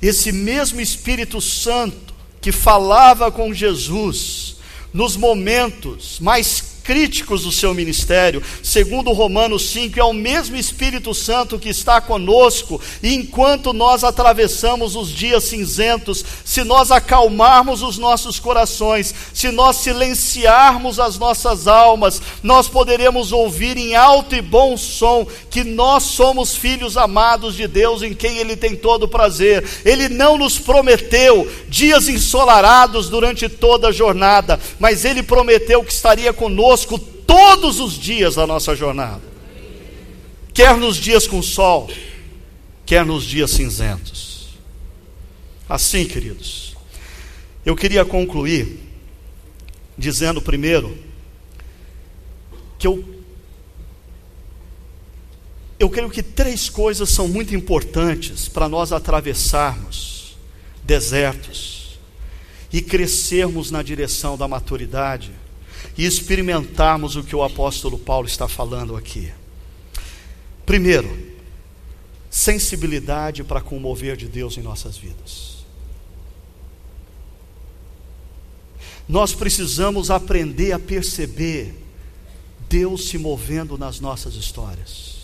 Esse 0.00 0.32
mesmo 0.32 0.80
Espírito 0.80 1.40
Santo 1.40 2.14
que 2.40 2.52
falava 2.52 3.30
com 3.30 3.52
Jesus 3.52 4.56
nos 4.92 5.16
momentos 5.16 6.18
mais 6.20 6.75
críticos 6.86 7.42
do 7.42 7.50
seu 7.50 7.74
ministério, 7.74 8.40
segundo 8.62 9.12
Romanos 9.12 9.70
5, 9.70 9.98
é 9.98 10.04
o 10.04 10.12
mesmo 10.12 10.56
Espírito 10.56 11.12
Santo 11.12 11.58
que 11.58 11.68
está 11.68 12.00
conosco, 12.00 12.80
e 13.02 13.12
enquanto 13.12 13.72
nós 13.72 14.04
atravessamos 14.04 14.94
os 14.94 15.10
dias 15.10 15.42
cinzentos, 15.42 16.24
se 16.44 16.62
nós 16.62 16.92
acalmarmos 16.92 17.82
os 17.82 17.98
nossos 17.98 18.38
corações, 18.38 19.12
se 19.34 19.50
nós 19.50 19.76
silenciarmos 19.78 21.00
as 21.00 21.18
nossas 21.18 21.66
almas, 21.66 22.22
nós 22.40 22.68
poderemos 22.68 23.32
ouvir 23.32 23.76
em 23.76 23.96
alto 23.96 24.36
e 24.36 24.40
bom 24.40 24.76
som 24.76 25.26
que 25.50 25.64
nós 25.64 26.04
somos 26.04 26.54
filhos 26.54 26.96
amados 26.96 27.56
de 27.56 27.66
Deus, 27.66 28.00
em 28.02 28.14
quem 28.14 28.38
Ele 28.38 28.54
tem 28.54 28.76
todo 28.76 29.08
prazer. 29.08 29.64
Ele 29.84 30.08
não 30.08 30.38
nos 30.38 30.56
prometeu 30.56 31.50
dias 31.68 32.08
ensolarados 32.08 33.08
durante 33.08 33.48
toda 33.48 33.88
a 33.88 33.92
jornada, 33.92 34.60
mas 34.78 35.04
Ele 35.04 35.22
prometeu 35.22 35.82
que 35.82 35.92
estaria 35.92 36.32
conosco 36.32 36.75
conosco 36.76 36.98
todos 36.98 37.80
os 37.80 37.94
dias 37.94 38.34
da 38.34 38.46
nossa 38.46 38.76
jornada, 38.76 39.22
quer 40.52 40.76
nos 40.76 40.96
dias 40.96 41.26
com 41.26 41.40
sol, 41.40 41.90
quer 42.84 43.04
nos 43.04 43.24
dias 43.24 43.50
cinzentos. 43.50 44.48
Assim, 45.68 46.04
queridos, 46.04 46.76
eu 47.64 47.74
queria 47.74 48.04
concluir 48.04 48.80
dizendo 49.96 50.42
primeiro 50.42 50.96
que 52.78 52.86
eu 52.86 53.16
eu 55.78 55.90
creio 55.90 56.08
que 56.08 56.22
três 56.22 56.70
coisas 56.70 57.10
são 57.10 57.28
muito 57.28 57.54
importantes 57.54 58.48
para 58.48 58.66
nós 58.66 58.92
atravessarmos 58.92 60.38
desertos 60.82 61.98
e 62.72 62.80
crescermos 62.80 63.70
na 63.70 63.82
direção 63.82 64.38
da 64.38 64.48
maturidade 64.48 65.32
e 65.96 66.04
experimentarmos 66.04 67.16
o 67.16 67.22
que 67.22 67.34
o 67.34 67.42
apóstolo 67.42 67.98
Paulo 67.98 68.26
está 68.26 68.46
falando 68.46 68.96
aqui. 68.96 69.32
Primeiro, 70.64 71.34
sensibilidade 72.30 73.44
para 73.44 73.60
com 73.60 73.76
o 73.76 73.80
mover 73.80 74.16
de 74.16 74.26
Deus 74.26 74.56
em 74.56 74.62
nossas 74.62 74.96
vidas. 74.96 75.56
Nós 79.08 79.34
precisamos 79.34 80.10
aprender 80.10 80.72
a 80.72 80.78
perceber 80.78 81.74
Deus 82.68 83.08
se 83.08 83.16
movendo 83.16 83.78
nas 83.78 84.00
nossas 84.00 84.34
histórias 84.34 85.15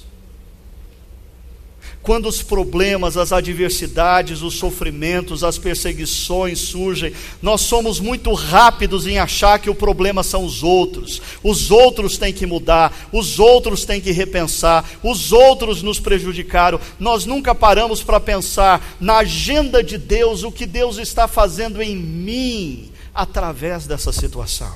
quando 2.02 2.26
os 2.26 2.42
problemas, 2.42 3.16
as 3.16 3.32
adversidades, 3.32 4.42
os 4.42 4.54
sofrimentos, 4.54 5.44
as 5.44 5.56
perseguições 5.56 6.58
surgem, 6.58 7.12
nós 7.40 7.60
somos 7.60 8.00
muito 8.00 8.32
rápidos 8.32 9.06
em 9.06 9.18
achar 9.18 9.60
que 9.60 9.70
o 9.70 9.74
problema 9.74 10.24
são 10.24 10.44
os 10.44 10.64
outros. 10.64 11.22
Os 11.44 11.70
outros 11.70 12.18
têm 12.18 12.32
que 12.32 12.44
mudar, 12.44 13.08
os 13.12 13.38
outros 13.38 13.84
têm 13.84 14.00
que 14.00 14.10
repensar, 14.10 14.84
os 15.02 15.32
outros 15.32 15.80
nos 15.80 16.00
prejudicaram. 16.00 16.80
Nós 16.98 17.24
nunca 17.24 17.54
paramos 17.54 18.02
para 18.02 18.18
pensar 18.18 18.96
na 19.00 19.18
agenda 19.18 19.82
de 19.82 19.96
Deus, 19.96 20.42
o 20.42 20.50
que 20.50 20.66
Deus 20.66 20.98
está 20.98 21.28
fazendo 21.28 21.80
em 21.80 21.94
mim 21.94 22.90
através 23.14 23.86
dessa 23.86 24.12
situação. 24.12 24.74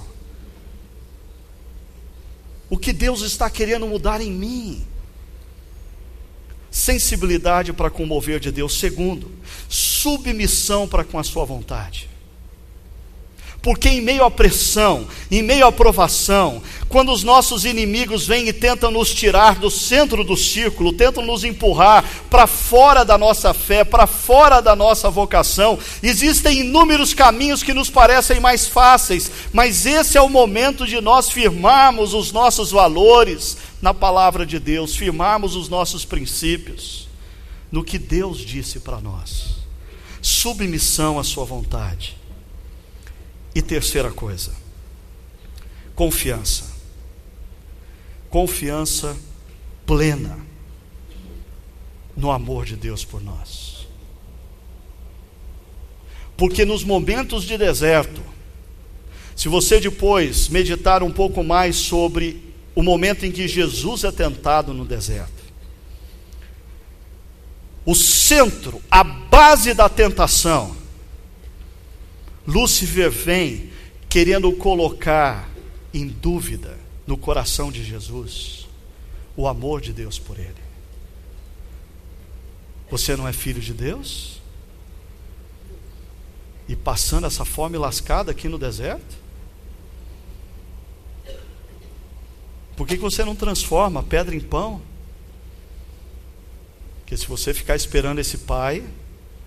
O 2.70 2.78
que 2.78 2.92
Deus 2.92 3.22
está 3.22 3.50
querendo 3.50 3.86
mudar 3.86 4.20
em 4.20 4.30
mim 4.30 4.86
sensibilidade 6.76 7.72
para 7.72 7.88
com 7.88 8.02
o 8.02 8.06
mover 8.06 8.38
de 8.38 8.52
Deus. 8.52 8.78
Segundo, 8.78 9.32
submissão 9.66 10.86
para 10.86 11.04
com 11.04 11.18
a 11.18 11.24
sua 11.24 11.42
vontade. 11.44 12.10
Porque 13.62 13.88
em 13.88 14.00
meio 14.00 14.22
à 14.22 14.30
pressão, 14.30 15.08
em 15.30 15.42
meio 15.42 15.66
à 15.66 15.72
provação, 15.72 16.62
quando 16.88 17.10
os 17.10 17.24
nossos 17.24 17.64
inimigos 17.64 18.26
vêm 18.26 18.46
e 18.46 18.52
tentam 18.52 18.90
nos 18.92 19.12
tirar 19.12 19.56
do 19.56 19.70
centro 19.70 20.22
do 20.22 20.36
círculo, 20.36 20.92
tentam 20.92 21.24
nos 21.24 21.42
empurrar 21.42 22.04
para 22.30 22.46
fora 22.46 23.04
da 23.04 23.18
nossa 23.18 23.52
fé, 23.52 23.82
para 23.82 24.06
fora 24.06 24.60
da 24.60 24.76
nossa 24.76 25.10
vocação, 25.10 25.78
existem 26.00 26.60
inúmeros 26.60 27.12
caminhos 27.12 27.62
que 27.62 27.74
nos 27.74 27.90
parecem 27.90 28.38
mais 28.38 28.68
fáceis, 28.68 29.32
mas 29.52 29.84
esse 29.84 30.16
é 30.16 30.20
o 30.20 30.28
momento 30.28 30.86
de 30.86 31.00
nós 31.00 31.28
firmarmos 31.30 32.14
os 32.14 32.30
nossos 32.30 32.70
valores 32.70 33.56
na 33.80 33.92
palavra 33.92 34.46
de 34.46 34.58
Deus, 34.58 34.96
firmarmos 34.96 35.54
os 35.54 35.68
nossos 35.68 36.04
princípios 36.04 37.08
no 37.70 37.84
que 37.84 37.98
Deus 37.98 38.38
disse 38.38 38.80
para 38.80 39.00
nós. 39.00 39.56
Submissão 40.22 41.18
à 41.18 41.24
Sua 41.24 41.44
vontade. 41.44 42.16
E 43.54 43.62
terceira 43.62 44.10
coisa, 44.10 44.54
confiança. 45.94 46.74
Confiança 48.28 49.16
plena 49.86 50.38
no 52.16 52.30
amor 52.30 52.64
de 52.66 52.76
Deus 52.76 53.04
por 53.04 53.22
nós. 53.22 53.86
Porque 56.36 56.64
nos 56.64 56.84
momentos 56.84 57.44
de 57.44 57.56
deserto, 57.56 58.20
se 59.34 59.48
você 59.48 59.80
depois 59.80 60.48
meditar 60.48 61.02
um 61.02 61.10
pouco 61.10 61.42
mais 61.42 61.76
sobre 61.76 62.45
o 62.76 62.82
momento 62.82 63.24
em 63.24 63.32
que 63.32 63.48
Jesus 63.48 64.04
é 64.04 64.12
tentado 64.12 64.74
no 64.74 64.84
deserto, 64.84 65.42
o 67.86 67.94
centro, 67.94 68.82
a 68.90 69.02
base 69.02 69.72
da 69.72 69.88
tentação, 69.88 70.76
Lúcifer 72.46 73.10
vem 73.10 73.70
querendo 74.10 74.52
colocar 74.52 75.48
em 75.92 76.06
dúvida 76.06 76.78
no 77.06 77.16
coração 77.16 77.72
de 77.72 77.82
Jesus 77.82 78.68
o 79.34 79.48
amor 79.48 79.80
de 79.80 79.92
Deus 79.92 80.18
por 80.18 80.38
ele. 80.38 80.66
Você 82.90 83.16
não 83.16 83.26
é 83.26 83.32
filho 83.32 83.60
de 83.60 83.72
Deus? 83.72 84.40
E 86.68 86.76
passando 86.76 87.26
essa 87.26 87.44
fome 87.44 87.78
lascada 87.78 88.32
aqui 88.32 88.48
no 88.48 88.58
deserto? 88.58 89.25
Por 92.76 92.86
que, 92.86 92.96
que 92.96 93.02
você 93.02 93.24
não 93.24 93.34
transforma 93.34 94.02
pedra 94.02 94.34
em 94.34 94.40
pão? 94.40 94.82
Porque 97.00 97.16
se 97.16 97.26
você 97.26 97.54
ficar 97.54 97.76
esperando 97.76 98.18
esse 98.18 98.38
pai, 98.38 98.84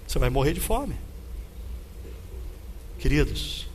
Você 0.07 0.17
vai 0.17 0.31
morrer 0.31 0.53
de 0.53 0.59
fome. 0.59 0.95
Queridos, 2.97 3.67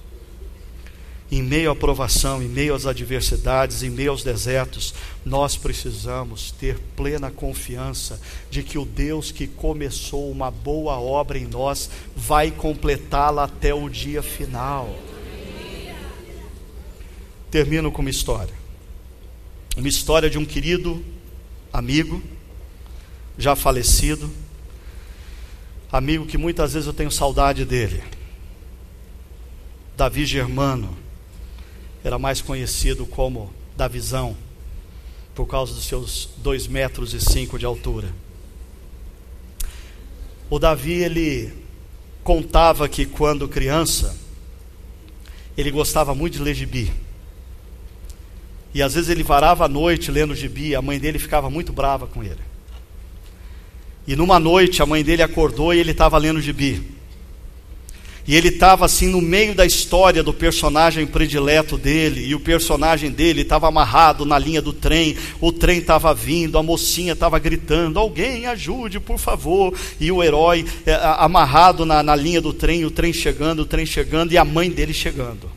em 1.30 1.42
meio 1.42 1.70
à 1.70 1.76
provação, 1.76 2.42
em 2.42 2.48
meio 2.48 2.74
às 2.74 2.86
adversidades, 2.86 3.84
em 3.84 3.90
meio 3.90 4.10
aos 4.10 4.24
desertos, 4.24 4.94
nós 5.24 5.56
precisamos 5.56 6.50
ter 6.50 6.78
plena 6.96 7.30
confiança 7.30 8.20
de 8.50 8.64
que 8.64 8.76
o 8.76 8.84
Deus 8.84 9.30
que 9.30 9.46
começou 9.46 10.28
uma 10.28 10.50
boa 10.50 10.98
obra 10.98 11.38
em 11.38 11.46
nós 11.46 11.88
vai 12.16 12.50
completá-la 12.50 13.44
até 13.44 13.72
o 13.72 13.88
dia 13.88 14.22
final. 14.22 14.92
Termino 17.48 17.92
com 17.92 18.00
uma 18.00 18.10
história. 18.10 18.63
Uma 19.76 19.88
história 19.88 20.30
de 20.30 20.38
um 20.38 20.44
querido 20.44 21.04
amigo, 21.72 22.22
já 23.36 23.56
falecido, 23.56 24.30
amigo 25.90 26.26
que 26.26 26.38
muitas 26.38 26.74
vezes 26.74 26.86
eu 26.86 26.92
tenho 26.92 27.10
saudade 27.10 27.64
dele. 27.64 28.00
Davi 29.96 30.24
Germano 30.24 30.96
era 32.04 32.20
mais 32.20 32.40
conhecido 32.40 33.04
como 33.04 33.52
Davizão, 33.76 34.36
por 35.34 35.46
causa 35.46 35.74
dos 35.74 35.84
seus 35.84 36.30
dois 36.36 36.68
metros 36.68 37.12
e 37.12 37.20
cinco 37.20 37.58
de 37.58 37.66
altura. 37.66 38.14
O 40.48 40.60
Davi, 40.60 40.92
ele 40.92 41.52
contava 42.22 42.88
que 42.88 43.04
quando 43.06 43.48
criança, 43.48 44.16
ele 45.56 45.72
gostava 45.72 46.14
muito 46.14 46.34
de 46.34 46.42
ler 46.42 46.54
gibi. 46.54 46.92
E 48.74 48.82
às 48.82 48.94
vezes 48.94 49.08
ele 49.08 49.22
varava 49.22 49.64
a 49.64 49.68
noite 49.68 50.10
lendo 50.10 50.34
gibi, 50.34 50.74
a 50.74 50.82
mãe 50.82 50.98
dele 50.98 51.20
ficava 51.20 51.48
muito 51.48 51.72
brava 51.72 52.08
com 52.08 52.24
ele. 52.24 52.40
E 54.06 54.16
numa 54.16 54.40
noite 54.40 54.82
a 54.82 54.86
mãe 54.86 55.04
dele 55.04 55.22
acordou 55.22 55.72
e 55.72 55.78
ele 55.78 55.92
estava 55.92 56.18
lendo 56.18 56.40
gibi. 56.40 56.82
E 58.26 58.34
ele 58.34 58.48
estava 58.48 58.86
assim 58.86 59.06
no 59.06 59.20
meio 59.20 59.54
da 59.54 59.66
história 59.66 60.22
do 60.22 60.32
personagem 60.32 61.06
predileto 61.06 61.76
dele, 61.76 62.26
e 62.26 62.34
o 62.34 62.40
personagem 62.40 63.10
dele 63.10 63.42
estava 63.42 63.68
amarrado 63.68 64.24
na 64.24 64.38
linha 64.38 64.62
do 64.62 64.72
trem, 64.72 65.14
o 65.42 65.52
trem 65.52 65.78
estava 65.78 66.12
vindo, 66.14 66.56
a 66.56 66.62
mocinha 66.62 67.12
estava 67.12 67.38
gritando: 67.38 67.98
Alguém 67.98 68.46
ajude, 68.46 68.98
por 68.98 69.18
favor. 69.18 69.74
E 70.00 70.10
o 70.10 70.22
herói 70.22 70.64
é, 70.86 70.94
amarrado 71.18 71.84
na, 71.84 72.02
na 72.02 72.16
linha 72.16 72.40
do 72.40 72.52
trem, 72.52 72.84
o 72.86 72.90
trem 72.90 73.12
chegando, 73.12 73.60
o 73.60 73.66
trem 73.66 73.84
chegando, 73.84 74.32
e 74.32 74.38
a 74.38 74.44
mãe 74.44 74.70
dele 74.70 74.94
chegando. 74.94 75.50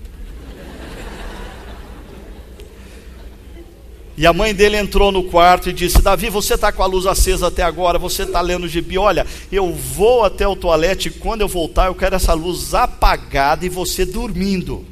E 4.17 4.25
a 4.25 4.33
mãe 4.33 4.51
dele 4.51 4.77
entrou 4.77 5.11
no 5.11 5.25
quarto 5.25 5.69
e 5.69 5.73
disse: 5.73 6.01
Davi, 6.01 6.27
você 6.27 6.55
está 6.55 6.71
com 6.71 6.81
a 6.81 6.87
luz 6.87 7.05
acesa 7.05 7.47
até 7.47 7.61
agora, 7.61 7.99
você 7.99 8.23
está 8.23 8.41
lendo 8.41 8.67
gibi. 8.67 8.97
Olha, 8.97 9.27
eu 9.51 9.71
vou 9.71 10.25
até 10.25 10.47
o 10.47 10.55
toalete 10.55 11.09
e 11.09 11.11
quando 11.11 11.41
eu 11.41 11.47
voltar, 11.47 11.85
eu 11.85 11.95
quero 11.95 12.15
essa 12.15 12.33
luz 12.33 12.73
apagada 12.73 13.63
e 13.63 13.69
você 13.69 14.03
dormindo. 14.05 14.83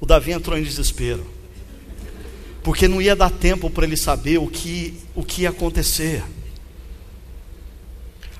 O 0.00 0.06
Davi 0.06 0.32
entrou 0.32 0.58
em 0.58 0.62
desespero, 0.62 1.24
porque 2.64 2.88
não 2.88 3.00
ia 3.00 3.14
dar 3.14 3.30
tempo 3.30 3.70
para 3.70 3.86
ele 3.86 3.96
saber 3.96 4.38
o 4.38 4.48
que, 4.48 4.94
o 5.14 5.22
que 5.22 5.42
ia 5.42 5.50
acontecer. 5.50 6.24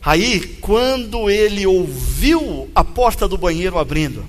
Aí, 0.02 0.58
quando 0.60 1.30
ele 1.30 1.64
ouviu 1.64 2.68
a 2.74 2.82
porta 2.82 3.28
do 3.28 3.38
banheiro 3.38 3.78
abrindo, 3.78 4.24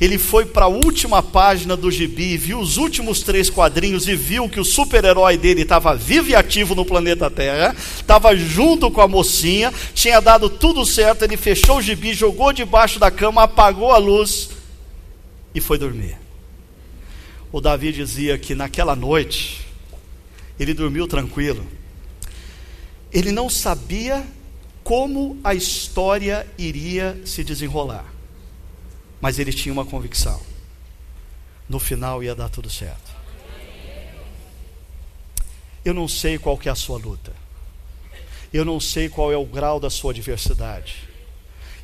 ele 0.00 0.18
foi 0.18 0.44
para 0.44 0.66
a 0.66 0.68
última 0.68 1.22
página 1.22 1.74
do 1.74 1.90
gibi, 1.90 2.36
viu 2.36 2.60
os 2.60 2.76
últimos 2.76 3.22
três 3.22 3.48
quadrinhos 3.48 4.06
e 4.06 4.14
viu 4.14 4.48
que 4.48 4.60
o 4.60 4.64
super-herói 4.64 5.38
dele 5.38 5.62
estava 5.62 5.94
vivo 5.94 6.28
e 6.28 6.34
ativo 6.34 6.74
no 6.74 6.84
planeta 6.84 7.30
Terra, 7.30 7.74
estava 7.74 8.36
junto 8.36 8.90
com 8.90 9.00
a 9.00 9.08
mocinha, 9.08 9.72
tinha 9.94 10.20
dado 10.20 10.50
tudo 10.50 10.84
certo. 10.84 11.22
Ele 11.22 11.36
fechou 11.36 11.78
o 11.78 11.82
gibi, 11.82 12.12
jogou 12.12 12.52
debaixo 12.52 12.98
da 12.98 13.10
cama, 13.10 13.44
apagou 13.44 13.90
a 13.90 13.96
luz 13.96 14.50
e 15.54 15.60
foi 15.62 15.78
dormir. 15.78 16.18
O 17.50 17.58
Davi 17.58 17.90
dizia 17.90 18.36
que 18.36 18.54
naquela 18.54 18.94
noite 18.94 19.66
ele 20.60 20.74
dormiu 20.74 21.06
tranquilo. 21.06 21.66
Ele 23.10 23.32
não 23.32 23.48
sabia 23.48 24.22
como 24.84 25.38
a 25.42 25.54
história 25.54 26.46
iria 26.58 27.18
se 27.24 27.42
desenrolar 27.42 28.15
mas 29.26 29.40
ele 29.40 29.52
tinha 29.52 29.72
uma 29.72 29.84
convicção: 29.84 30.40
no 31.68 31.80
final 31.80 32.22
ia 32.22 32.32
dar 32.32 32.48
tudo 32.48 32.70
certo. 32.70 33.10
Eu 35.84 35.92
não 35.92 36.06
sei 36.06 36.38
qual 36.38 36.56
que 36.56 36.68
é 36.68 36.72
a 36.72 36.76
sua 36.76 36.96
luta. 36.96 37.32
Eu 38.52 38.64
não 38.64 38.78
sei 38.78 39.08
qual 39.08 39.32
é 39.32 39.36
o 39.36 39.44
grau 39.44 39.80
da 39.80 39.90
sua 39.90 40.12
adversidade. 40.12 41.08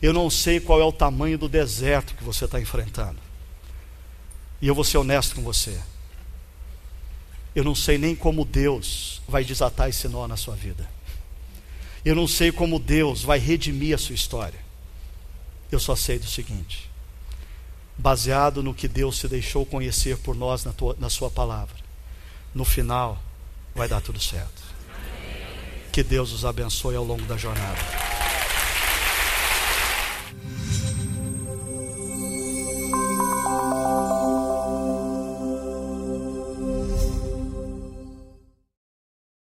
Eu 0.00 0.12
não 0.12 0.30
sei 0.30 0.60
qual 0.60 0.80
é 0.80 0.84
o 0.84 0.92
tamanho 0.92 1.36
do 1.36 1.48
deserto 1.48 2.14
que 2.14 2.22
você 2.22 2.44
está 2.44 2.60
enfrentando. 2.60 3.18
E 4.60 4.68
eu 4.68 4.74
vou 4.76 4.84
ser 4.84 4.98
honesto 4.98 5.34
com 5.34 5.42
você. 5.42 5.80
Eu 7.56 7.64
não 7.64 7.74
sei 7.74 7.98
nem 7.98 8.14
como 8.14 8.44
Deus 8.44 9.20
vai 9.26 9.42
desatar 9.42 9.88
esse 9.88 10.06
nó 10.06 10.28
na 10.28 10.36
sua 10.36 10.54
vida. 10.54 10.88
Eu 12.04 12.14
não 12.14 12.28
sei 12.28 12.52
como 12.52 12.78
Deus 12.78 13.24
vai 13.24 13.40
redimir 13.40 13.96
a 13.96 13.98
sua 13.98 14.14
história. 14.14 14.60
Eu 15.72 15.80
só 15.80 15.96
sei 15.96 16.20
do 16.20 16.26
seguinte: 16.28 16.91
baseado 17.96 18.62
no 18.62 18.74
que 18.74 18.88
Deus 18.88 19.18
se 19.18 19.28
deixou 19.28 19.64
conhecer 19.66 20.16
por 20.18 20.34
nós 20.34 20.64
na, 20.64 20.72
tua, 20.72 20.96
na 20.98 21.10
Sua 21.10 21.30
palavra. 21.30 21.76
No 22.54 22.64
final, 22.64 23.22
vai 23.74 23.88
dar 23.88 24.00
tudo 24.00 24.20
certo. 24.20 24.62
Que 25.90 26.02
Deus 26.02 26.32
os 26.32 26.44
abençoe 26.44 26.96
ao 26.96 27.04
longo 27.04 27.24
da 27.24 27.36
jornada. 27.36 27.78